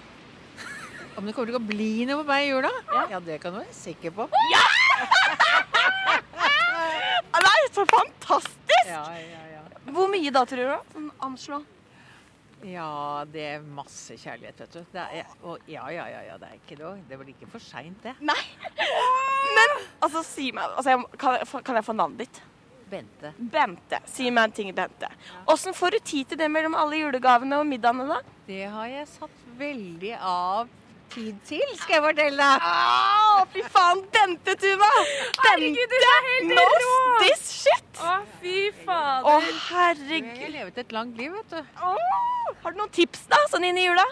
[1.14, 2.72] Om det kommer til å bli noe på meg i jula?
[3.12, 4.26] Ja, det kan du være sikker på.
[7.34, 8.90] Det er så fantastisk!
[8.90, 9.62] Ja, ja, ja.
[9.94, 10.92] Hvor mye da, tror du?
[10.96, 11.62] Sånn anslå.
[12.64, 14.82] Ja, det er masse kjærlighet, vet du.
[14.94, 17.64] Det er, og ja, ja, ja, ja, det er ikke noe Det blir ikke for
[17.64, 18.16] seint, det.
[18.24, 18.40] Nei.
[19.58, 22.42] Men altså, si meg altså, kan, jeg kan jeg få navnet ditt?
[22.94, 23.34] Bente.
[23.58, 24.00] Bente.
[24.14, 25.10] Si meg en ting, Bente.
[25.50, 28.22] Åssen får du tid til det mellom alle julegavene og middagene, da?
[28.48, 30.70] Det har jeg satt veldig av
[31.14, 32.64] tid til, skal jeg fortelle deg.
[32.70, 34.90] Å, fy faen, Bente, Tuva!
[35.44, 36.88] Herregud, du er helt knows
[37.22, 38.02] this shit!
[38.02, 39.28] Å, fy fader.
[39.30, 40.40] Å, Jeg herregud.
[40.42, 41.62] har levet et langt liv, vet du.
[42.64, 44.06] Har du noen tips, da, sånn inn i jula?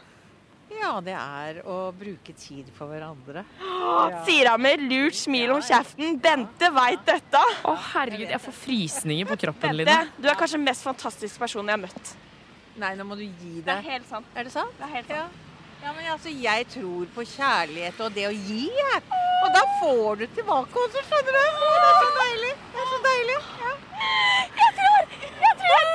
[0.79, 3.43] Ja, det er å bruke tid for hverandre.
[3.61, 4.23] Ja.
[4.25, 6.15] Sier hun med lurt smil om kjeften.
[6.23, 7.41] Bente veit dette.
[7.67, 10.09] Å, herregud, jeg får frysninger på kroppen, Bente, Line.
[10.17, 12.13] du er kanskje den mest fantastiske personen jeg har møtt.
[12.81, 13.89] Nei, nå må du gi Det er deg.
[13.91, 14.27] helt sant.
[14.35, 14.73] Er det sant?
[14.79, 15.39] Det er helt sant.
[15.81, 19.01] Ja, men altså, jeg tror på kjærlighet og det å gi, jeg.
[19.41, 21.41] Og da får du tilbake også, skjønner du.
[21.41, 22.51] Det er så deilig.
[22.75, 23.37] Det er så deilig.
[23.61, 23.71] Ja.
[24.61, 24.99] Jeg tror
[25.41, 25.87] Jeg tror jeg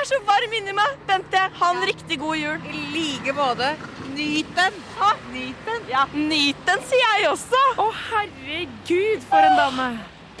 [0.00, 0.98] er så varm inni meg.
[1.08, 2.62] Bente, ha en riktig god jul.
[2.70, 3.70] I like måte.
[4.14, 4.78] Nyt den.
[4.98, 5.84] Ha, nyt den.
[5.90, 7.60] Ja, nyt den, sier jeg også.
[7.80, 9.88] Å, herregud, for en dame.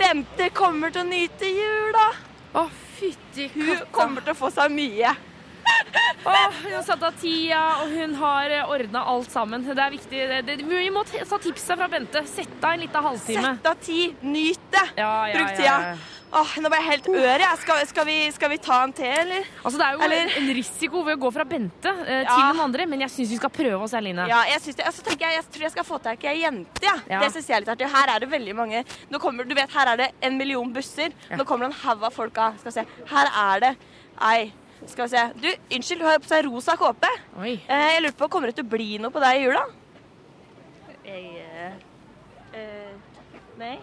[0.00, 2.06] Bente kommer til å nyte jula.
[2.56, 2.66] Å,
[2.98, 3.90] fytti Hun katta.
[3.94, 5.12] kommer til å få seg mye.
[6.24, 9.64] Åh, hun har satt av tida, og hun har ordna alt sammen.
[9.64, 10.22] Det er viktig.
[10.46, 12.22] Det, vi må ta tipset fra Bente.
[12.28, 13.54] Sett av en liten halvtime.
[13.56, 14.16] Sett av tid.
[14.22, 14.86] Nyt det.
[15.00, 15.68] Ja, ja, Bruk tida.
[15.68, 15.94] ja.
[16.30, 17.58] Åh, nå ble jeg helt ør, jeg.
[17.58, 19.48] Skal, skal, vi, skal vi ta en te, eller?
[19.64, 22.60] Altså, det er jo Eller- en risiko ved å gå fra Bente eh, til noen
[22.68, 24.28] andre, men jeg syns vi skal prøve oss, Eline.
[24.30, 26.36] Ja, jeg, synes det, altså, tenker jeg, jeg tror jeg skal få tak i ei
[26.44, 26.84] jente.
[26.86, 26.94] Ja.
[27.10, 27.24] Ja.
[27.24, 27.90] Det synes jeg er litt artig.
[27.96, 31.10] Her er det veldig mange Nå kommer, du vet, Her er det en million busser.
[31.34, 32.62] Nå kommer det en haug av folk av.
[32.62, 32.86] Skal vi se.
[33.10, 33.72] Her er det
[34.30, 34.52] ei
[34.88, 35.24] Skal vi se.
[35.42, 37.10] Du, unnskyld, du har på seg rosa kåpe.
[37.40, 37.54] Oi.
[37.68, 39.62] Eh, jeg lurer på, Kommer det til å bli noe på deg i jula?
[41.04, 41.72] Jeg eh,
[42.56, 43.20] eh,
[43.60, 43.76] Nei.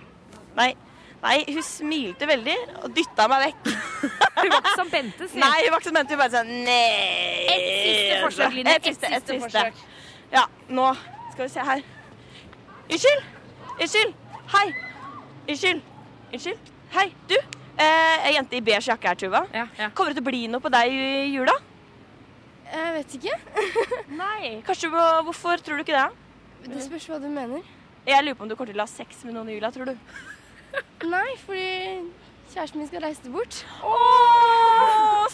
[0.57, 0.71] Nei.
[1.17, 3.69] Nei, hun smilte veldig og dytta meg vekk.
[4.37, 6.13] Hun var ikke som Bente, sier Nei, hun var ikke som Bente.
[6.13, 7.47] Hun bare sånn Nei.
[7.49, 8.75] Et siste forsøk, Line.
[8.77, 9.81] Et siste, et siste forsøk.
[10.29, 10.91] Ja, nå
[11.31, 11.81] skal vi se her.
[12.85, 13.25] Unnskyld?
[13.79, 14.13] Unnskyld.
[14.53, 14.65] Hei.
[15.47, 15.81] Unnskyld.
[16.29, 16.71] Unnskyld.
[16.93, 17.56] Hei, du.
[17.77, 19.43] Eh, ei jente i beige jakke her, Tuva.
[19.93, 21.53] Kommer det til å bli noe på deg i jula?
[22.67, 23.35] Jeg vet ikke.
[24.21, 24.55] Nei.
[24.67, 26.07] Kanskje Hvorfor tror du ikke det?
[26.67, 27.61] Det spørs hva du mener.
[28.07, 29.91] Jeg lurer på om du kommer til å ha sex med noen i jula, tror
[29.91, 29.93] du?
[31.13, 31.69] Nei, fordi
[32.49, 33.61] kjæresten min skal reise bort.
[33.85, 33.95] Å,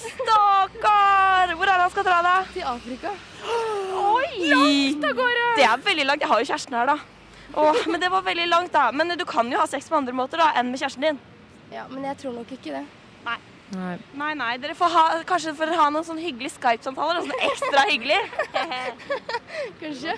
[0.03, 1.53] stakkar!
[1.55, 2.37] Hvor er det han skal dra, da?
[2.53, 3.13] Til Afrika.
[4.03, 4.51] Oi!
[4.51, 5.49] Langt av gårde!
[5.57, 6.25] Det er veldig langt.
[6.25, 6.99] Jeg har jo kjæresten her, da.
[7.53, 8.89] Åh, men det var veldig langt, da.
[8.91, 11.21] Men du kan jo ha sex på andre måter da, enn med kjæresten din.
[11.73, 12.85] Ja, men jeg tror nok ikke det.
[13.25, 13.39] Nei.
[14.13, 17.21] Nei, nei, dere får ha, kanskje dere får ha noen sånn hyggelige Skype-samtaler.
[17.23, 18.19] og Sånn ekstra hyggelig.
[19.81, 20.13] Kanskje.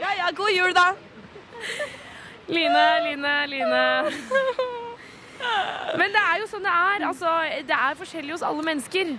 [0.00, 0.86] Ja, ja, god jul, da.
[2.48, 3.82] Line, Line, Line.
[5.98, 7.04] Men det er jo sånn det er.
[7.10, 7.34] Altså,
[7.68, 9.12] det er forskjellig hos alle mennesker.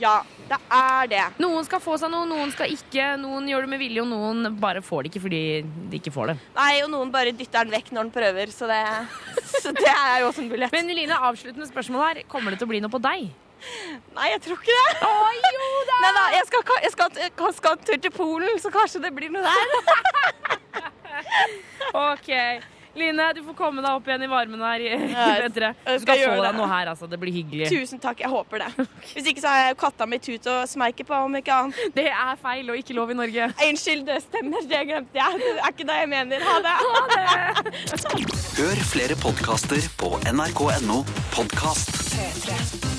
[0.00, 0.14] Ja,
[0.48, 1.22] det er det.
[1.42, 3.12] Noen skal få seg noe, noen skal ikke.
[3.20, 6.32] Noen gjør det med vilje, og noen bare får det ikke fordi de ikke får
[6.32, 6.36] det.
[6.56, 8.82] Nei, og noen bare dytter den vekk når den prøver, så det,
[9.52, 10.74] så det er jo også en mulighet.
[10.74, 12.22] Men Line, avsluttende spørsmål her.
[12.30, 13.30] Kommer det til å bli noe på deg?
[14.14, 15.06] Nei, jeg tror ikke det.
[15.06, 15.12] Å,
[15.46, 16.00] jo da!
[16.02, 19.14] Nei da, jeg skal, jeg skal, jeg skal en tur til Polen, så kanskje det
[19.16, 20.58] blir noe der.
[22.10, 22.30] OK.
[22.94, 24.82] Line, du får komme deg opp igjen i varmen her.
[24.84, 25.70] i Ja, jeg Petre.
[25.82, 27.08] skal Du skal få deg noe her, altså.
[27.10, 27.66] Det blir hyggelig.
[27.72, 28.86] Tusen takk, jeg håper det.
[29.16, 31.82] Hvis ikke så har jeg katta mi tut og smerke på, om ikke annet.
[31.96, 33.50] Det er feil og ikke lov i Norge.
[33.68, 34.62] Unnskyld, det stemmer.
[34.70, 35.42] Det glemte jeg.
[35.42, 36.48] Det er ikke det jeg mener.
[36.48, 36.76] Ha det.
[38.54, 41.02] Hør flere podkaster på nrk.no
[41.34, 41.96] podkast.
[42.14, 42.93] P3.